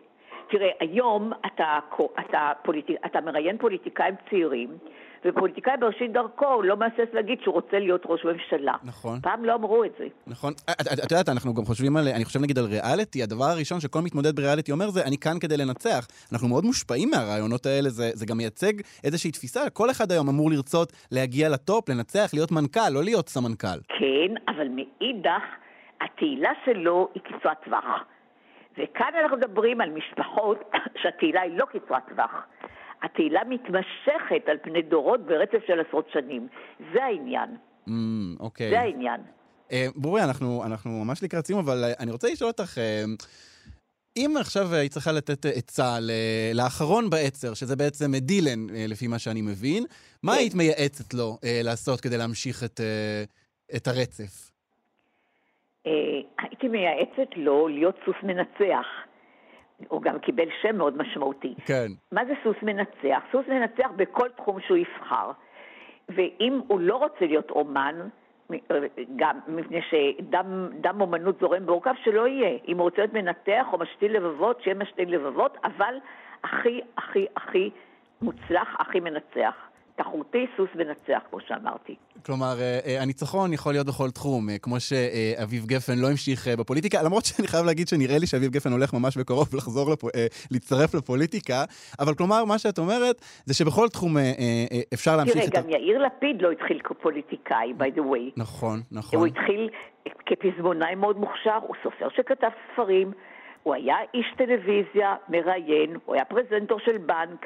[0.50, 1.80] תראה, היום אתה,
[2.20, 4.78] אתה, פוליטי, אתה מראיין פוליטיקאים צעירים,
[5.26, 8.74] ופוליטיקאי בראשית דרכו לא מהסס להגיד שהוא רוצה להיות ראש ממשלה.
[8.84, 9.20] נכון.
[9.22, 10.08] פעם לא אמרו את זה.
[10.28, 10.54] נכון.
[10.72, 14.00] את, את יודעת, אנחנו גם חושבים על, אני חושב נגיד על ריאליטי, הדבר הראשון שכל
[14.02, 16.08] מתמודד בריאליטי אומר זה, אני כאן כדי לנצח.
[16.34, 19.70] אנחנו מאוד מושפעים מהרעיונות האלה, זה, זה גם מייצג איזושהי תפיסה.
[19.70, 23.80] כל אחד היום אמור לרצות להגיע לטופ, לנצח, להיות מנכ"ל, לא להיות סמנכ"ל.
[24.00, 25.44] כן, אבל מאידך,
[26.02, 27.86] התהילה שלו היא קצרת טווח.
[28.78, 32.32] וכאן אנחנו מדברים על משפחות שהתהילה היא לא קצרת טווח.
[33.04, 36.48] התהילה מתמשכת על פני דורות ברצף של עשרות שנים.
[36.94, 37.50] זה העניין.
[37.88, 37.92] Mm,
[38.40, 38.70] אוקיי.
[38.70, 39.22] זה העניין.
[39.72, 43.04] אה, ברורי, אנחנו, אנחנו ממש לקראת סיום, אבל אה, אני רוצה לשאול אותך, אה,
[44.18, 45.98] אם עכשיו היית צריכה לתת עצה
[46.54, 49.84] לאחרון בעצר, שזה בעצם דילן, לפי מה שאני מבין,
[50.24, 50.38] מה כן.
[50.38, 52.80] היית מייעצת לו לעשות כדי להמשיך את,
[53.76, 54.52] את הרצף?
[56.40, 58.88] הייתי מייעצת לו להיות סוס מנצח.
[59.88, 61.54] הוא גם קיבל שם מאוד משמעותי.
[61.66, 61.88] כן.
[62.12, 63.24] מה זה סוס מנצח?
[63.32, 65.32] סוס מנצח בכל תחום שהוא יבחר.
[66.10, 67.96] ואם הוא לא רוצה להיות אומן,
[69.16, 72.58] גם מפני שדם דם אומנות זורם בעורקיו, שלא יהיה.
[72.68, 75.96] אם הוא רוצה להיות מנתח או משתיל לבבות, שיהיה משתיל לבבות, אבל
[76.44, 77.70] הכי, הכי, הכי
[78.22, 79.56] מוצלח, הכי מנצח.
[79.96, 81.96] תחרותי, סוס מנצח, כמו שאמרתי.
[82.26, 87.04] כלומר, אה, אה, הניצחון יכול להיות בכל תחום, אה, כמו שאביב גפן לא המשיך בפוליטיקה,
[87.04, 90.04] למרות שאני חייב להגיד שנראה לי שאביב גפן הולך ממש בקרוב לחזור, לפ...
[90.52, 91.64] להצטרף לפוליטיקה,
[92.00, 94.18] אבל כלומר, מה שאת אומרת, זה שבכל תחום
[94.94, 95.62] אפשר להמשיך תראה, את ה...
[95.62, 98.32] גם יאיר לפיד לא התחיל כפוליטיקאי, by the way.
[98.38, 99.20] נכון, נכון.
[99.20, 99.70] הוא התחיל
[100.26, 103.12] כפזמונאי מאוד מוכשר, הוא סופר שכתב ספרים,
[103.64, 107.46] הוא היה איש טלוויזיה, מראיין, הוא היה פרזנטור של בנק.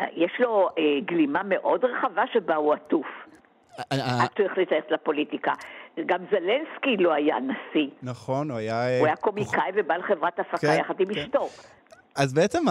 [0.00, 3.06] אה, יש לו אה, גלימה מאוד רחבה שבה הוא עטוף.
[3.78, 3.84] אה,
[4.22, 5.52] עד שהוא החליט ללכת לפוליטיקה.
[6.06, 7.88] גם זלנסקי לא היה נשיא.
[8.02, 8.88] נכון, הוא היה...
[8.88, 11.20] אה, הוא היה קומיקאי ובעל חברת הפקה כן, יחד עם כן.
[11.20, 11.48] אשתו.
[12.16, 12.62] אז בעצם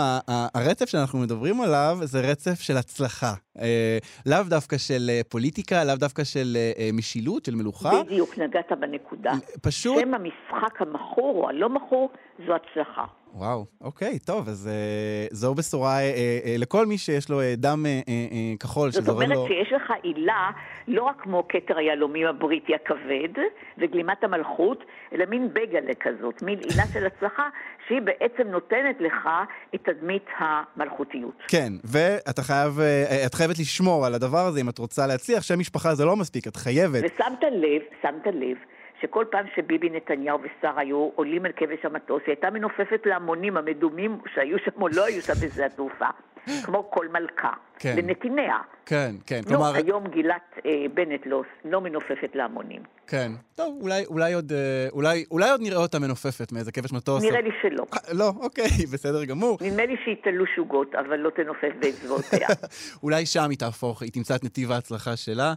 [0.56, 3.34] הרצף שאנחנו מדברים עליו זה רצף של הצלחה.
[3.62, 8.04] אה, לאו דווקא של אה, פוליטיקה, לאו דווקא של אה, אה, משילות, של מלוכה.
[8.04, 9.32] בדיוק, נגעת בנקודה.
[9.62, 12.10] פשוט- שם המשחק המכור או הלא מכור
[12.48, 13.06] זו הצלחה.
[13.36, 17.86] וואו, אוקיי, טוב, אז אה, זו בשורה אה, אה, לכל מי שיש לו אה, דם
[17.86, 19.48] אה, אה, אה, כחול, זאת שזורם אומרת לו...
[19.48, 20.52] שיש לך עילה,
[20.88, 23.44] לא רק כמו כתר היהלומים הבריטי הכבד
[23.78, 27.50] וגלימת המלכות, אלא מין בגלה כזאת, מין עילה של הצלחה,
[27.88, 29.30] שהיא בעצם נותנת לך
[29.76, 31.38] את תדמית המלכותיות.
[31.48, 35.44] כן, ואת חייב, אה, את חייבת לשמור על הדבר הזה אם את רוצה להצליח.
[35.44, 37.04] שם משפחה זה לא מספיק, את חייבת.
[37.04, 38.58] ושמת לב, שמת לב,
[39.04, 44.18] שכל פעם שביבי נתניהו ושרה היו עולים אל כבש המטוס, היא הייתה מנופפת להמונים המדומים
[44.34, 46.06] שהיו שם או לא היו שם בשדה התעופה,
[46.66, 47.96] כמו כל מלכה, כן.
[47.98, 48.58] לנתיניה.
[48.86, 49.76] כן, כן, נו, כלומר...
[49.76, 52.82] היום גילת אה, בנט לא, לא מנופפת להמונים.
[53.08, 53.32] כן.
[53.56, 57.24] טוב, אולי, אולי, עוד, אה, אולי, אולי עוד נראה אותה מנופפת מאיזה כבש מטוס.
[57.24, 57.86] נראה לי שלא.
[58.12, 59.58] לא, אוקיי, בסדר גמור.
[59.62, 62.48] נדמה לי שהיא תלו שוגות, אבל לא תנופף באצבעותיה.
[63.04, 65.54] אולי שם היא תהפוך, היא תמצא את נתיב ההצלחה שלה.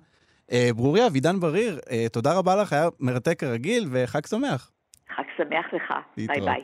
[0.53, 4.71] אה, ברוריה, אבידן בריר, אה, תודה רבה לך, היה מרתק כרגיל, וחג שמח.
[5.17, 5.95] חג שמח לך.
[6.17, 6.41] ביי.
[6.41, 6.63] ביי.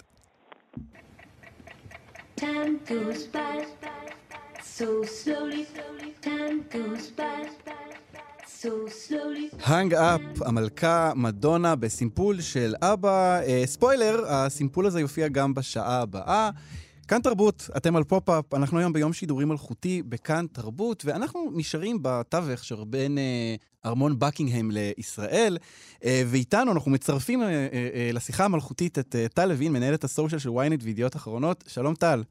[2.41, 3.57] Time goes by
[4.79, 5.65] so slowly.
[6.23, 7.47] Time goes by
[8.47, 8.69] so
[9.11, 9.57] slowly.
[9.63, 13.41] Hung Up, המלכה מדונה בסימפול של אבא.
[13.41, 16.51] אה, ספוילר, הסימפול הזה יופיע גם בשעה הבאה.
[17.09, 22.65] כאן תרבות, אתם על פופ-אפ, אנחנו היום ביום שידורים מלכותי בכאן תרבות, ואנחנו נשארים בתווך
[22.65, 23.55] שבין אה,
[23.87, 25.57] ארמון בקינגהם לישראל,
[26.05, 30.49] אה, ואיתנו אנחנו מצרפים אה, אה, לשיחה המלכותית את טל לוין, מנהלת ה social של
[30.49, 31.65] ynet וידיעות אחרונות.
[31.69, 32.23] שלום טל.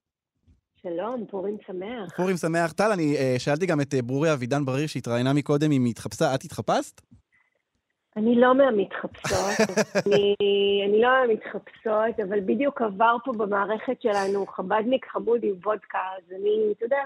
[0.82, 2.16] שלום, פורים שמח.
[2.18, 2.72] פורים שמח.
[2.72, 7.02] טל, אני שאלתי גם את ברוריה אבידן בריר שהתראיינה מקודם אם היא התחפשה, את התחפשת?
[8.18, 9.68] אני לא מהמתחפשות,
[10.06, 10.36] אני,
[10.90, 16.74] אני לא מהמתחפשות, אבל בדיוק עבר פה במערכת שלנו חבדניק חמוד עם וודקה, אז אני,
[16.78, 17.02] אתה יודע,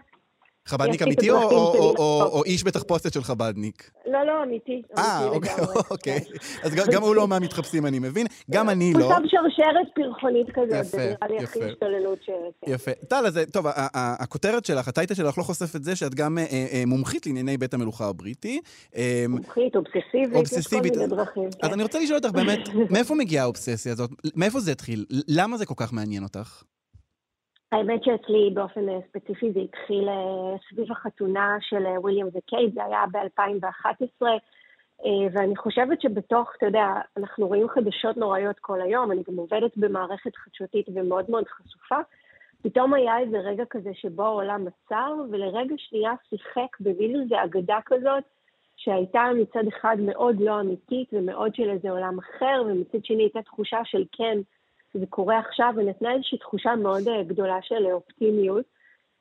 [0.67, 2.29] חבדניק אמיתי או- הדרכים או- או- או-.
[2.37, 3.89] או איש בתחפושת של חבדניק?
[4.07, 5.75] לא, לא, אמיתי, אה, אוקיי, לגמרי.
[5.91, 6.19] אוקיי.
[6.63, 8.27] אז גם- הוא לא מהמתחפשים, אני מבין.
[8.51, 9.09] גם אני הוא לא.
[9.09, 11.63] שם שרשרת פרחונית כזאת, זה נראה לי הכי.
[11.63, 12.29] השתוללות ש...
[12.67, 12.91] יפה.
[13.07, 16.83] טל, אז טוב, הכותרת שלך, הטייטל שלך לא חושף את זה שאת גם אה, אה,
[16.87, 18.59] מומחית לענייני בית המלוכה הבריטי.
[18.95, 20.91] אה, מומחית, אובססיבית, אובססיבית.
[20.91, 21.47] יש כל מיני דרכים.
[21.47, 21.73] אז כן.
[21.73, 24.09] אני רוצה לשאול אותך באמת, מאיפה מגיעה האובססיה הזאת?
[24.35, 25.05] מאיפה זה התחיל?
[25.27, 26.63] למה זה כל כך מעניין אותך?
[27.75, 32.83] האמת שאצלי באופן אה, ספציפי זה התחיל אה, סביב החתונה של אה, וויליאם וקייט, זה
[32.85, 34.25] היה ב-2011,
[35.31, 40.35] ואני חושבת שבתוך, אתה יודע, אנחנו רואים חדשות נוראיות כל היום, אני גם עובדת במערכת
[40.35, 41.95] חדשותית ומאוד מאוד חשופה.
[42.63, 48.23] פתאום היה איזה רגע כזה שבו העולם עצר, ולרגע שנייה שיחק במין איזה אגדה כזאת,
[48.75, 53.79] שהייתה מצד אחד מאוד לא אמיתית ומאוד של איזה עולם אחר, ומצד שני הייתה תחושה
[53.83, 54.37] של כן,
[54.99, 58.65] זה קורה עכשיו, ונתנה איזושהי תחושה מאוד אה, גדולה של אה, אופטימיות.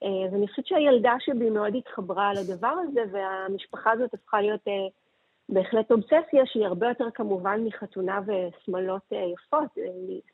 [0.03, 4.65] אה, ואני חושבת שהילדה שבי מאוד התחברה לדבר הזה, והמשפחה הזאת הפכה להיות
[5.49, 9.71] בהחלט אובססיה, שהיא הרבה יותר כמובן מחתונה ושמלות יפות,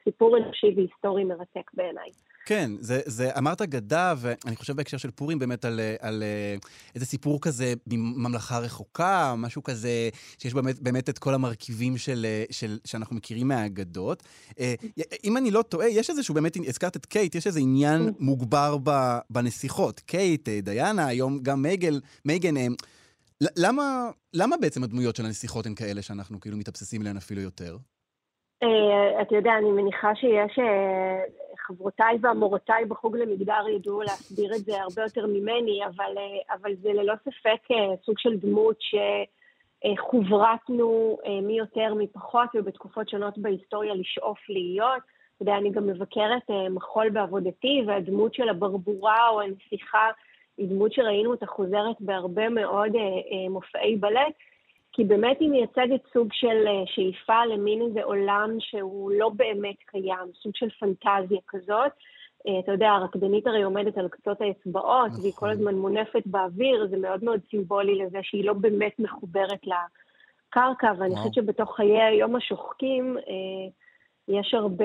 [0.04, 2.10] סיפור אנושי והיסטורי מרתק בעיניי.
[2.46, 6.56] כן, זה, זה, אמרת אגדה, ואני חושב בהקשר של פורים באמת על, על אה,
[6.94, 12.44] איזה סיפור כזה מממלכה רחוקה, משהו כזה, שיש באמת, באמת את כל המרכיבים של, אה,
[12.50, 14.22] של, שאנחנו מכירים מהאגדות.
[14.58, 14.74] אה,
[15.24, 19.18] אם אני לא טועה, יש איזשהו, באמת, הזכרת את קייט, יש איזה עניין מוגבר ב,
[19.30, 20.00] בנסיכות.
[20.00, 22.56] קייט, דיאנה, היום גם מייגל, מייגן,
[23.40, 27.76] ל- למה, למה בעצם הדמויות של הנסיכות הן כאלה שאנחנו כאילו מתאבססים עליהן אפילו יותר?
[28.62, 31.22] אה, אתה יודע, אני מניחה שיש אה,
[31.58, 36.92] חברותיי ומורותיי בחוג למגדר ידעו להסביר את זה הרבה יותר ממני, אבל, אה, אבל זה
[36.92, 37.60] ללא ספק
[38.04, 38.76] סוג של דמות
[39.86, 45.02] שחוברתנו מי יותר מי פחות, ובתקופות שונות בהיסטוריה לשאוף להיות.
[45.36, 50.10] אתה יודע, אני גם מבקרת מחול בעבודתי, והדמות של הברבורה או הנסיכה
[50.58, 52.92] היא דמות שראינו אותה חוזרת בהרבה מאוד
[53.50, 54.32] מופעי בלט.
[54.92, 60.32] כי באמת היא מייצגת סוג של אה, שאיפה למין איזה עולם שהוא לא באמת קיים,
[60.42, 61.92] סוג של פנטזיה כזאת.
[62.48, 66.96] אה, אתה יודע, הרקדנית הרי עומדת על קצות האצבעות, והיא כל הזמן מונפת באוויר, זה
[66.96, 71.16] מאוד מאוד סימבולי לזה שהיא לא באמת מחוברת לקרקע, ואני.
[71.16, 73.68] חושבת שבתוך חיי היום השוחקים, אה,
[74.28, 74.84] יש הרבה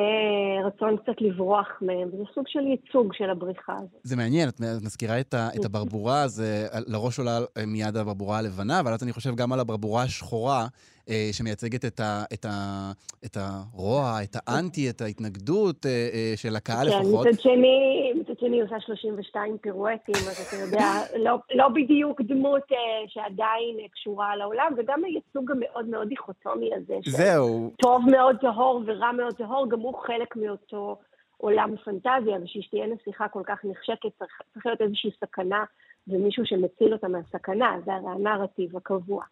[0.66, 4.00] רצון קצת לברוח מהם, וזה סוג של ייצוג של הבריחה הזאת.
[4.04, 8.38] זה מעניין, את מזכירה את, ה, את הברבורה, אז אה, לראש עולה אה, מיד הברבורה
[8.38, 10.68] הלבנה, אבל אז אני חושב גם על הברבורה השחורה,
[11.10, 12.92] אה, שמייצגת את, ה, את, ה,
[13.26, 17.28] את הרוע, את האנטי, את ההתנגדות אה, אה, של הקהל כן, לפחות.
[17.28, 22.64] מצד שני, מצד שני היא עושה 32 פירואטים, אז אתה יודע, לא, לא בדיוק דמות
[22.72, 22.78] אה,
[23.08, 27.72] שעדיין קשורה לעולם, וגם הייצוג המאוד מאוד דיכוטומי הזה, זהו.
[27.82, 30.98] טוב מאוד טהור ורע מאוד טהור, גם הוא חלק מאותו
[31.38, 35.64] עולם פנטזיה, בשביל שתהיה נסיכה כל כך נחשקת, צריך, צריך להיות איזושהי סכנה
[36.08, 39.24] ומישהו שמציל אותה מהסכנה, זה הרי הנרטיב הקבוע.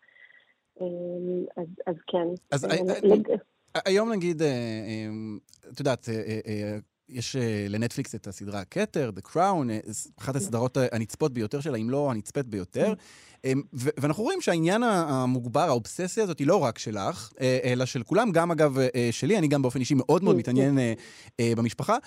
[0.81, 0.85] אה,
[1.57, 2.27] אז, אז כן.
[2.51, 3.37] אז אה, אה, לג-
[3.85, 4.41] היום נגיד,
[5.73, 6.07] את יודעת,
[7.13, 9.79] יש אה, לנטפליקס את הסדרה הכתר, The Crown, אה,
[10.19, 12.93] אחת הסדרות הנצפות ביותר שלה, אם לא הנצפית ביותר.
[13.45, 18.03] אה, ו- ואנחנו רואים שהעניין המוגבר, האובססיה הזאת, היא לא רק שלך, אה, אלא של
[18.03, 18.77] כולם, גם אגב
[19.11, 20.93] שלי, אני גם באופן אישי מאוד מאוד מתעניין אה,
[21.39, 21.97] אה, במשפחה.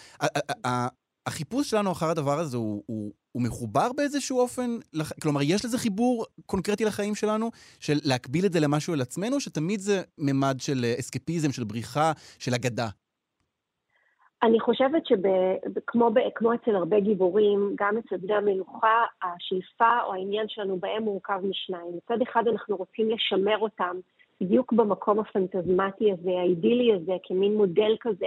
[1.26, 4.78] החיפוש שלנו אחר הדבר הזה הוא, הוא, הוא מחובר באיזשהו אופן?
[4.92, 5.12] לח...
[5.22, 9.80] כלומר, יש לזה חיבור קונקרטי לחיים שלנו, של להקביל את זה למשהו על עצמנו, שתמיד
[9.80, 12.88] זה ממד של אסקפיזם, של בריחה, של אגדה?
[14.42, 21.02] אני חושבת שכמו אצל הרבה גיבורים, גם אצל בני המלוכה, השאיפה או העניין שלנו בהם
[21.02, 21.96] מורכב משניים.
[21.96, 23.96] מצד אחד אנחנו רוצים לשמר אותם
[24.40, 28.26] בדיוק במקום הפנטזמטי הזה, האידילי הזה, כמין מודל כזה,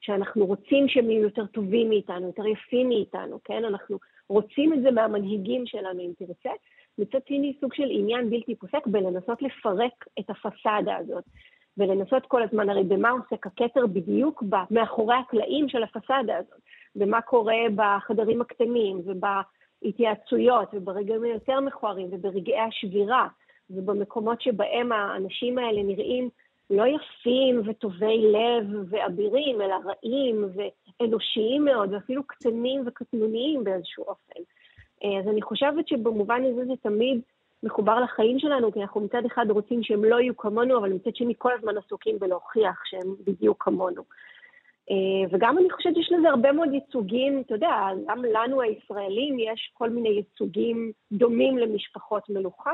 [0.00, 3.64] שאנחנו רוצים שהם יהיו יותר טובים מאיתנו, יותר יפים מאיתנו, כן?
[3.64, 6.50] אנחנו רוצים את זה מהמנהיגים שלנו, אם תרצה.
[6.98, 11.24] מצד שני, סוג של עניין בלתי פוסק בלנסות לפרק את הפסאדה הזאת.
[11.78, 16.60] ולנסות כל הזמן, הרי במה עוסק הכתר בדיוק ב, מאחורי הקלעים של הפסאדה הזאת,
[16.96, 23.28] במה קורה בחדרים הקטנים ובהתייעצויות וברגעים היותר מכוערים וברגעי השבירה
[23.70, 26.28] ובמקומות שבהם האנשים האלה נראים
[26.70, 34.40] לא יפים וטובי לב ואבירים, אלא רעים ואנושיים מאוד ואפילו קטנים וקטנוניים באיזשהו אופן.
[35.20, 37.20] אז אני חושבת שבמובן הזה זה תמיד
[37.62, 41.34] מחובר לחיים שלנו, כי אנחנו מצד אחד רוצים שהם לא יהיו כמונו, אבל מצד שני
[41.38, 44.02] כל הזמן עסוקים בלהוכיח שהם בדיוק כמונו.
[45.32, 49.90] וגם אני חושבת שיש לזה הרבה מאוד ייצוגים, אתה יודע, גם לנו הישראלים יש כל
[49.90, 52.72] מיני ייצוגים דומים למשפחות מלוכה,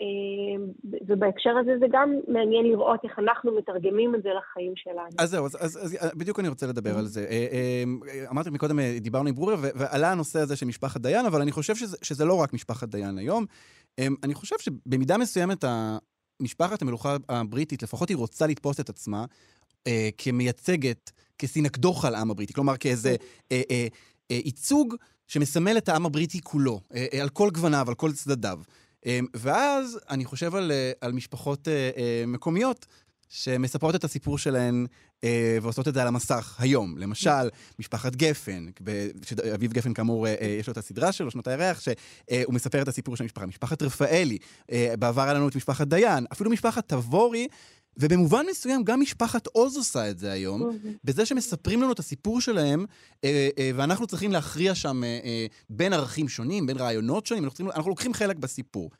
[0.00, 0.64] אה,
[1.08, 5.08] ובהקשר הזה זה גם מעניין לראות איך אנחנו מתרגמים את זה לחיים שלנו.
[5.18, 7.26] אז זהו, אז, אז, אז בדיוק אני רוצה לדבר על זה.
[7.30, 11.42] אה, אה, אמרתי מקודם, אה, דיברנו עם ברוריה, ועלה הנושא הזה של משפחת דיין, אבל
[11.42, 13.46] אני חושב שזה, שזה לא רק משפחת דיין היום.
[13.98, 15.64] אה, אני חושב שבמידה מסוימת
[16.42, 19.24] משפחת המלוכה הבריטית, לפחות היא רוצה לתפוס את עצמה
[19.86, 22.52] אה, כמייצגת, כסינקדוח על העם הבריטי.
[22.52, 23.16] כלומר, כאיזה
[23.52, 23.86] אה, אה,
[24.30, 24.94] אה, ייצוג
[25.26, 28.60] שמסמל את העם הבריטי כולו, אה, אה, על כל גווניו, על כל צדדיו.
[29.06, 32.86] אה, ואז אני חושב על, אה, על משפחות אה, אה, מקומיות
[33.32, 34.86] שמספרות את הסיפור שלהן
[35.24, 36.98] אה, ועושות את זה על המסך היום.
[36.98, 41.46] למשל, משפחת גפן, ב- שאביב גפן כאמור, אה, אה, יש לו את הסדרה שלו, שנות
[41.46, 43.46] הירח, שהוא מספר את הסיפור של המשפחה.
[43.46, 44.38] משפחת רפאלי,
[44.72, 47.48] אה, בעבר היה לנו את משפחת דיין, אפילו משפחת תבורי,
[47.96, 52.84] ובמובן מסוים גם משפחת עוז עושה את זה היום, בזה שמספרים לנו את הסיפור שלהם,
[53.24, 57.56] אה, אה, ואנחנו צריכים להכריע שם אה, אה, בין ערכים שונים, בין רעיונות שונים, אנחנו,
[57.56, 58.90] צריכים, אנחנו לוקחים חלק בסיפור.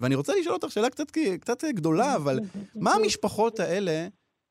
[0.00, 2.38] ואני רוצה לשאול אותך שאלה קצת, קצת גדולה, אבל
[2.74, 4.06] מה המשפחות האלה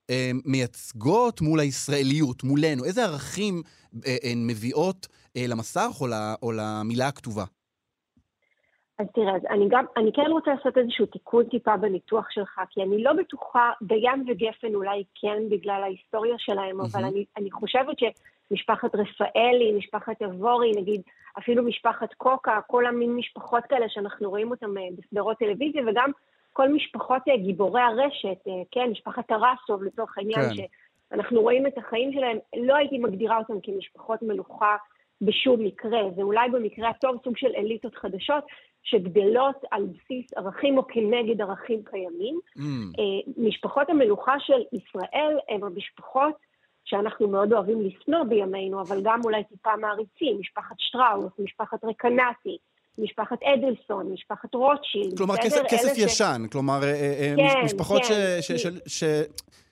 [0.10, 2.84] אה, מייצגות מול הישראליות, מולנו?
[2.86, 3.62] איזה ערכים
[4.06, 7.44] אה, הן מביאות אה, למסך או, ל, או למילה הכתובה?
[9.00, 12.82] אז תראה, אז אני גם, אני כן רוצה לעשות איזשהו תיקון טיפה בניתוח שלך, כי
[12.84, 18.00] אני לא בטוחה, דיין וגפן אולי כן בגלל ההיסטוריה שלהם, אבל אני, אני חושבת
[18.50, 21.02] שמשפחת רפאלי, משפחת אבורי, נגיד
[21.40, 26.12] אפילו משפחת קוקה, כל המין משפחות כאלה שאנחנו רואים אותם אה, בסדרות טלוויזיה, וגם
[26.54, 30.64] כל משפחות אה, גיבורי הרשת, אה, כן, משפחת טרסוב לצורך העניין, כן.
[31.12, 34.76] שאנחנו רואים את החיים שלהם, לא הייתי מגדירה אותם כמשפחות מלוכה
[35.22, 38.44] בשום מקרה, זה אולי במקרה הטוב סוג של אליטות חדשות
[38.84, 42.40] שגדלות על בסיס ערכים או כנגד ערכים קיימים.
[42.58, 42.62] Mm.
[43.38, 46.36] משפחות המלוכה של ישראל הן המשפחות
[46.90, 52.58] שאנחנו מאוד אוהבים לשנוא בימינו, אבל גם אולי טיפה מעריצים, משפחת שטראוס, משפחת רקנטי,
[52.98, 55.18] משפחת אדלסון, משפחת רוטשילד.
[55.18, 55.46] כלומר, בסדר?
[55.46, 58.14] כסף, כסף אלה ישן, כלומר, אה, אה, כן, משפחות כן.
[58.42, 59.04] ש, ש, ש, ש,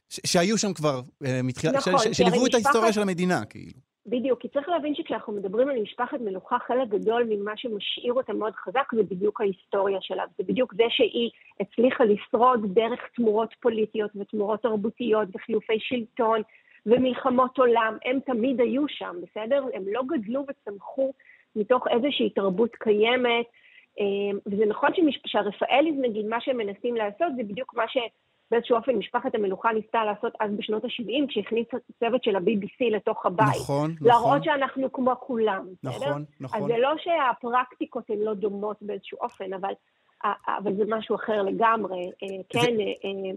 [0.10, 3.46] ש, שהיו שם כבר אה, מתחילת, נכון, ש, ש, שליוו את ההיסטוריה משפחת- של המדינה,
[3.50, 3.72] כאילו.
[4.10, 8.54] בדיוק, כי צריך להבין שכשאנחנו מדברים על משפחת מלוכה, חלק גדול ממה שמשאיר אותה מאוד
[8.56, 10.24] חזק זה בדיוק ההיסטוריה שלה.
[10.38, 16.42] זה בדיוק זה שהיא הצליחה לשרוד דרך תמורות פוליטיות ותמורות תרבותיות וחילופי שלטון
[16.88, 17.98] ומלחמות עולם.
[18.06, 19.66] הם תמיד היו שם, בסדר?
[19.74, 21.14] הם לא גדלו וצמחו
[21.56, 23.46] מתוך איזושהי תרבות קיימת.
[24.00, 24.90] אה, וזה נכון
[25.26, 27.98] שהרפאליז, נגיד, מה שהם מנסים לעשות זה בדיוק מה ש...
[28.52, 33.62] באיזשהו אופן משפחת המלוכה ניסתה לעשות אז בשנות ה-70, כשהכניסה צוות של ה-BBC לתוך הבית.
[33.62, 34.44] נכון, להראות נכון.
[34.44, 36.10] שאנחנו כמו כולם, בסדר?
[36.10, 36.62] נכון, נכון.
[36.62, 39.74] אז זה לא שהפרקטיקות הן לא דומות באיזשהו אופן, אבל,
[40.48, 42.12] אבל זה משהו אחר לגמרי.
[42.24, 43.36] אה, כן, אה, אה,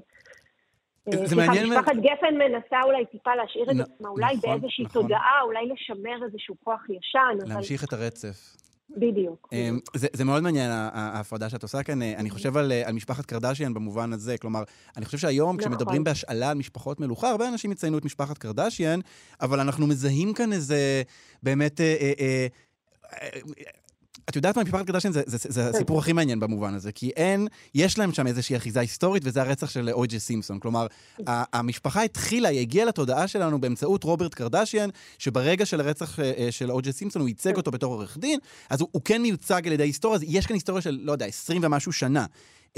[1.08, 1.66] זה סליחה, מעניין.
[1.66, 5.02] משפחת גפן מנסה אולי טיפה להשאיר את עצמה, אולי נכון, באיזושהי נכון.
[5.02, 7.48] תודעה, אולי לשמר איזשהו כוח ישן.
[7.48, 8.56] להמשיך את הרצף.
[8.96, 9.48] בדיוק.
[9.52, 12.02] אמ, זה, זה מאוד מעניין, ההפרדה שאת עושה כאן.
[12.02, 14.38] אה, אני חושב על, אה, על משפחת קרדשיאן במובן הזה.
[14.38, 14.62] כלומר,
[14.96, 15.72] אני חושב שהיום, נכון.
[15.72, 19.00] כשמדברים בהשאלה על משפחות מלוכה, הרבה אנשים יציינו את משפחת קרדשיאן,
[19.40, 21.02] אבל אנחנו מזהים כאן איזה
[21.42, 21.80] באמת...
[21.80, 22.46] אה, אה, אה,
[23.12, 23.70] אה,
[24.28, 27.48] את יודעת מה, משפחת קרדשיין זה, זה, זה הסיפור הכי מעניין במובן הזה, כי אין,
[27.74, 30.58] יש להם שם איזושהי אחיזה היסטורית, וזה הרצח של אוי.ג'י סימפסון.
[30.58, 30.86] כלומר,
[31.26, 36.70] המשפחה התחילה, היא הגיעה לתודעה שלנו באמצעות רוברט קרדשיין, שברגע של הרצח אה, אה, של
[36.70, 38.38] אוי.ג'י סימפסון, הוא ייצג אותו בתור עורך דין,
[38.70, 41.26] אז הוא, הוא כן מיוצג על ידי היסטוריה, אז יש כאן היסטוריה של, לא יודע,
[41.26, 42.26] 20 ומשהו שנה.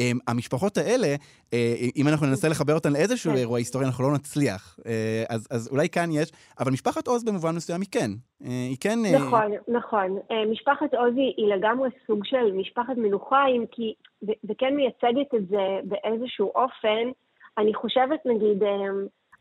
[0.01, 1.55] Um, המשפחות האלה, uh,
[1.97, 3.37] אם אנחנו ננסה לחבר אותן לאיזשהו כן.
[3.37, 4.79] אירוע היסטורי, אנחנו לא נצליח.
[4.81, 4.85] Uh,
[5.29, 8.11] אז, אז אולי כאן יש, אבל משפחת עוז במובן מסוים היא כן.
[8.43, 8.99] Uh, היא כן...
[9.15, 10.19] נכון, נכון.
[10.31, 15.81] אה, משפחת עוזי היא לגמרי סוג של משפחת מלוכה, אם כי, וכן מייצגת את זה
[15.85, 17.11] באיזשהו אופן.
[17.59, 18.69] אני חושבת, נגיד, אה,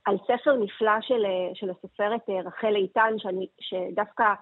[0.05, 4.33] על ספר נפלא של, אה, של הסופרת אה, רחל איתן, שאני, שדווקא אה,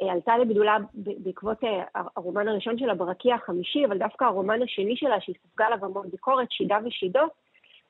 [0.00, 1.82] עלתה לגדולה בעקבות אה,
[2.16, 6.52] הרומן הראשון שלה, ברקיע החמישי, אבל דווקא הרומן השני שלה, שהיא ספגה עליו המון ביקורת,
[6.52, 7.30] שידה ושידות,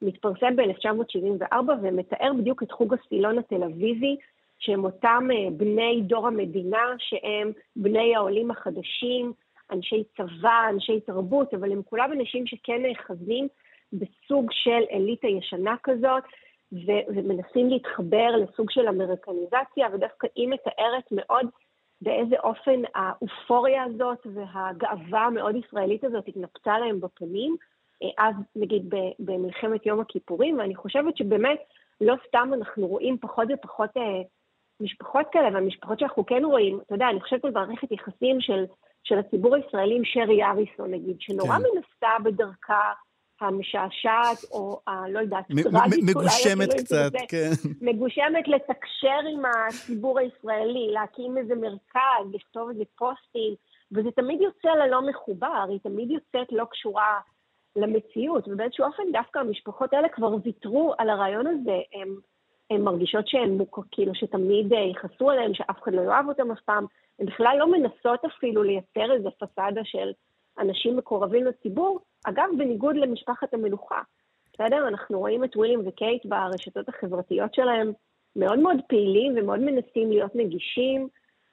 [0.02, 4.16] מתפרסם ב-1974 ומתאר בדיוק את חוג הסילון התל אביבי,
[4.58, 9.32] שהם אותם אה, בני דור המדינה, שהם בני העולים החדשים,
[9.72, 13.48] אנשי צבא, אנשי תרבות, אבל הם כולם אנשים שכן נאחזים
[13.92, 16.22] בסוג של אליטה ישנה כזאת,
[17.08, 21.46] ומנסים להתחבר לסוג של אמריקניזציה, ודווקא היא מתארת מאוד
[22.02, 27.56] באיזה אופן האופוריה הזאת והגאווה המאוד ישראלית הזאת התנפצה להם בפנים,
[28.02, 31.58] אה, אז נגיד במלחמת יום הכיפורים, ואני חושבת שבאמת
[32.00, 34.22] לא סתם אנחנו רואים פחות ופחות אה,
[34.80, 38.64] משפחות כאלה, והמשפחות שאנחנו כן רואים, אתה יודע, אני חושבת על מערכת יחסים של,
[39.04, 41.62] של הציבור הישראלי עם שרי אריסון נגיד, שנורא כן.
[41.62, 42.92] מנסה בדרכה
[43.40, 45.08] המשעשעת, או ה...
[45.08, 47.26] לא יודעת, אולי, מגושמת קצת, תרצה.
[47.28, 47.50] כן.
[47.80, 53.54] מגושמת לתקשר עם הציבור הישראלי, להקים איזה מרכז, לכתוב איזה פוסטים,
[53.92, 57.20] וזה תמיד יוצא לה לא מחובר, היא תמיד יוצאת לא קשורה
[57.76, 62.08] למציאות, ובאיזשהו אופן דווקא המשפחות האלה כבר ויתרו על הרעיון הזה, הן,
[62.70, 66.60] הן מרגישות שהן מוכר, כאילו שתמיד אה, יכעסו עליהן, שאף אחד לא יאהב אותן אף
[66.64, 66.86] פעם,
[67.18, 70.12] הן בכלל לא מנסות אפילו לייצר איזו פסאדה של
[70.58, 74.00] אנשים מקורבים לציבור, אגב, בניגוד למשפחת המלוכה.
[74.54, 74.88] בסדר?
[74.88, 77.92] אנחנו רואים את וויליאם וקייט ברשתות החברתיות שלהם
[78.36, 81.08] מאוד מאוד פעילים ומאוד מנסים להיות נגישים.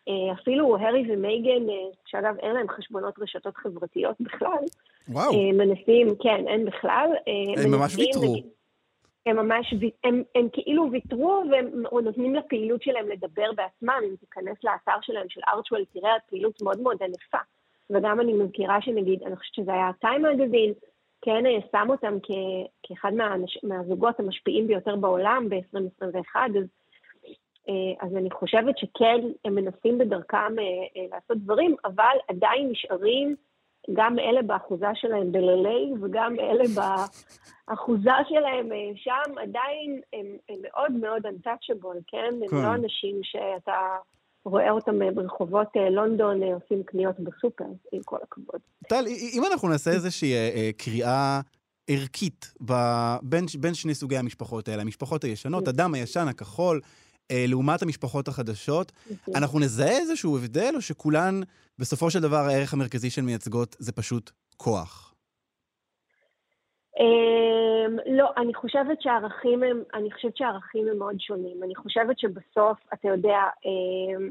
[0.08, 1.76] אה, אפילו הארי ומייגן, אה,
[2.06, 4.64] שאגב אין להם חשבונות רשתות חברתיות בכלל,
[5.10, 5.34] וואו.
[5.34, 7.10] אה, מנסים, כן, אין בכלל.
[7.58, 8.36] הם ממש ויתרו.
[9.26, 14.00] הם ממש, הם, הם כאילו ויתרו והם נותנים לפעילות שלהם לדבר בעצמם.
[14.04, 17.38] אם תיכנס לאתר שלהם של ארצ'וול, תראה פעילות מאוד מאוד ענפה.
[17.90, 20.74] וגם אני מזכירה שנגיד, אני חושבת שזה היה טיים מגזין,
[21.22, 26.66] כן שם אותם כ- כאחד מהאנש, מהזוגות המשפיעים ביותר בעולם ב-2021, אז,
[27.70, 30.64] אה, אז אני חושבת שכן, הם מנסים בדרכם אה,
[30.98, 33.36] אה, לעשות דברים, אבל עדיין נשארים
[33.94, 36.64] גם אלה באחוזה שלהם בלילי וגם אלה
[37.68, 42.34] באחוזה שלהם שם, עדיין הם, הם מאוד מאוד untouchable, כן?
[42.42, 42.56] הם כן.
[42.56, 43.98] לא אנשים שאתה
[44.46, 48.62] רואה אותם ברחובות לונדון עושים קניות בסופר, עם כל הכבוד.
[48.88, 51.42] טל, אם אנחנו נעשה איזושהי אה, אה, קריאה
[51.88, 52.54] ערכית
[53.22, 56.82] בין, בין שני סוגי המשפחות האלה, המשפחות הישנות, הדם הישן, הכחול,
[57.32, 58.92] אה, לעומת המשפחות החדשות,
[59.36, 61.42] אנחנו נזהה איזשהו הבדל, או שכולן,
[61.80, 65.15] בסופו של דבר, הערך המרכזי שהן מייצגות זה פשוט כוח?
[67.00, 71.64] אמ, לא, אני חושבת שהערכים הם, אני חושבת שהערכים הם מאוד שונים.
[71.64, 74.30] אני חושבת שבסוף, אתה יודע, אמ,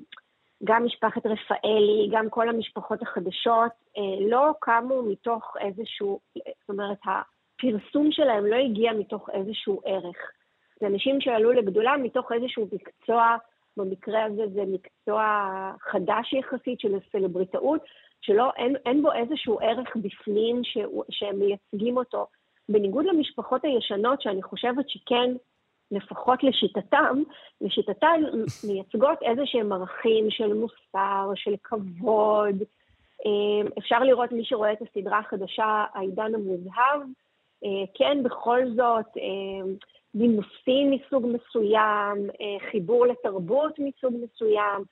[0.65, 8.13] גם משפחת רפאלי, גם כל המשפחות החדשות, אה, לא קמו מתוך איזשהו, זאת אומרת, הפרסום
[8.13, 10.17] שלהם לא הגיע מתוך איזשהו ערך.
[10.81, 13.37] זה אנשים שעלו לגדולה מתוך איזשהו מקצוע,
[13.77, 15.25] במקרה הזה זה מקצוע
[15.81, 17.81] חדש יחסית של סלבריטאות,
[18.21, 20.79] שלא, אין, אין בו איזשהו ערך בפנים ש,
[21.11, 22.27] שהם מייצגים אותו.
[22.69, 25.31] בניגוד למשפחות הישנות, שאני חושבת שכן,
[25.91, 27.23] לפחות לשיטתם,
[27.61, 28.23] לשיטתן
[28.67, 32.63] מייצגות איזה שהם ערכים של מוסר, של כבוד.
[33.79, 37.01] אפשר לראות, מי שרואה את הסדרה החדשה, העידן המוזהב,
[37.95, 39.07] כן, בכל זאת,
[40.15, 42.31] נימוסים מסוג מסוים,
[42.71, 44.85] חיבור לתרבות מסוג מסוים.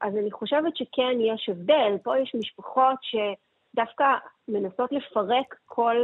[0.00, 1.96] אז אני חושבת שכן יש הבדל.
[2.02, 2.98] פה יש משפחות
[3.76, 4.04] שדווקא
[4.48, 5.94] מנסות לפרק כל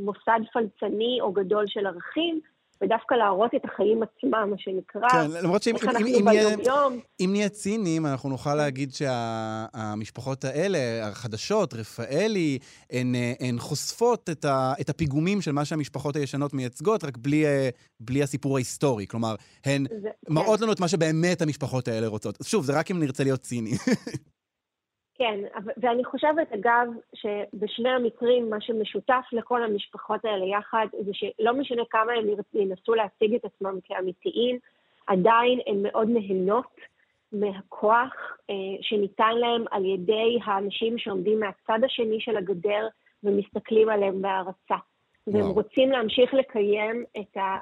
[0.00, 2.40] מוסד פלצני או גדול של ערכים,
[2.82, 5.08] ודווקא להראות את החיים עצמם, מה שנקרא.
[5.08, 7.00] כן, למרות שאם אם, אם, ביום-יום.
[7.20, 12.58] אם נהיה ציניים, אנחנו נוכל להגיד שהמשפחות האלה, החדשות, רפאלי,
[12.90, 17.46] הן, אה, הן חושפות את, ה, את הפיגומים של מה שהמשפחות הישנות מייצגות, רק בלי,
[17.46, 17.68] אה,
[18.00, 19.06] בלי הסיפור ההיסטורי.
[19.06, 19.34] כלומר,
[19.64, 20.64] הן זה- מראות כן.
[20.64, 22.38] לנו את מה שבאמת המשפחות האלה רוצות.
[22.42, 23.70] שוב, זה רק אם נרצה להיות ציני.
[25.20, 25.40] כן,
[25.76, 32.12] ואני חושבת, אגב, שבשני המקרים, מה שמשותף לכל המשפחות האלה יחד, זה שלא משנה כמה
[32.12, 34.58] הם ינסו להציג את עצמם כאמיתיים,
[35.06, 36.76] עדיין הן מאוד נהנות
[37.32, 38.12] מהכוח
[38.50, 42.88] אה, שניתן להם על ידי האנשים שעומדים מהצד השני של הגדר
[43.24, 44.76] ומסתכלים עליהם בהערצה.
[45.26, 45.46] והם.
[45.46, 47.56] רוצים להמשיך לקיים את, ה,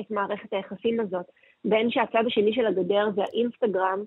[0.00, 1.26] את מערכת היחסים הזאת,
[1.64, 4.04] בין שהצד השני של הגדר זה האינסטגרם,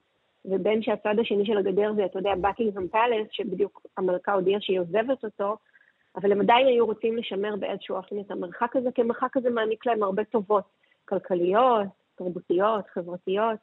[0.48, 5.24] ובין שהצד השני של הגדר זה, אתה יודע, בקינגהם פלס, שבדיוק המלכה הודיעה שהיא עוזבת
[5.24, 5.58] אותו,
[6.16, 9.86] אבל הם עדיין היו רוצים לשמר באיזשהו אופן את המרחק הזה, כי המרחק הזה מעניק
[9.86, 10.64] להם הרבה טובות,
[11.06, 13.60] כלכליות, תרבותיות, חברתיות.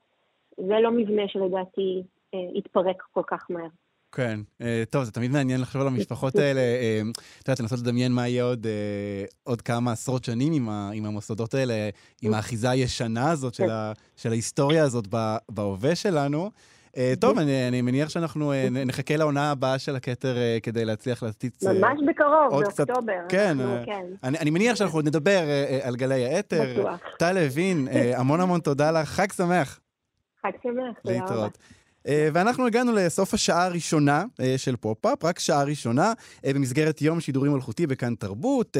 [0.56, 2.02] זה לא מבנה שלדעתי
[2.34, 3.68] אה, יתפרק כל כך מהר.
[4.14, 6.60] כן, אה, טוב, זה תמיד מעניין לחשוב על המשפחות האלה.
[6.60, 7.00] אה,
[7.40, 11.06] את יודעת, לנסות לדמיין מה יהיה עוד, אה, עוד כמה עשרות שנים עם, ה, עם
[11.06, 11.74] המוסדות האלה,
[12.22, 15.08] עם האחיזה הישנה הזאת של, ה, של ההיסטוריה הזאת
[15.48, 16.50] בהווה שלנו.
[16.96, 21.22] אה, טוב, אני, אני מניח שאנחנו אה, נחכה לעונה הבאה של הכתר אה, כדי להצליח
[21.22, 21.62] להציץ...
[21.62, 23.12] ממש בקרוב, באוקטובר.
[23.28, 24.06] כן, כן.
[24.24, 25.40] אני, אני מניח שאנחנו עוד נדבר
[25.82, 26.62] על גלי האתר.
[26.72, 27.00] בטוח.
[27.18, 29.80] טל לוין, המון המון תודה לך, חג שמח.
[30.42, 31.24] חג שמח, תודה רבה.
[31.24, 31.58] להתראות.
[32.08, 36.12] אה, ואנחנו הגענו לסוף השעה הראשונה אה, של פופ-אפ, רק שעה ראשונה,
[36.44, 38.76] אה, במסגרת יום שידורים מלכותי בכאן תרבות.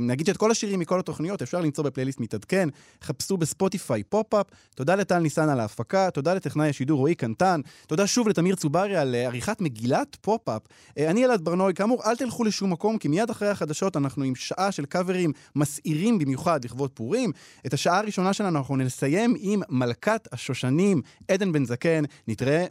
[0.00, 2.68] נגיד שאת כל השירים מכל התוכניות אפשר למצוא בפלייליסט מתעדכן,
[3.02, 4.46] חפשו בספוטיפיי פופ-אפ.
[4.74, 9.14] תודה לטל ניסן על ההפקה, תודה לטכנאי השידור רועי קנטן, תודה שוב לתמיר צוברי על
[9.14, 10.62] עריכת מגילת פופ-אפ.
[10.98, 14.72] אני אלעד ברנועי, כאמור, אל תלכו לשום מקום, כי מיד אחרי החדשות אנחנו עם שעה
[14.72, 17.32] של קאברים מסעירים במיוחד לכבוד פורים.
[17.66, 22.04] את השעה הראשונה שלנו אנחנו נסיים עם מלכת השושנים, עדן בן זקן.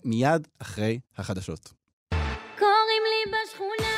[0.04, 1.74] מיד אחרי החדשות.
[2.60, 3.95] קוראים לי בשכונה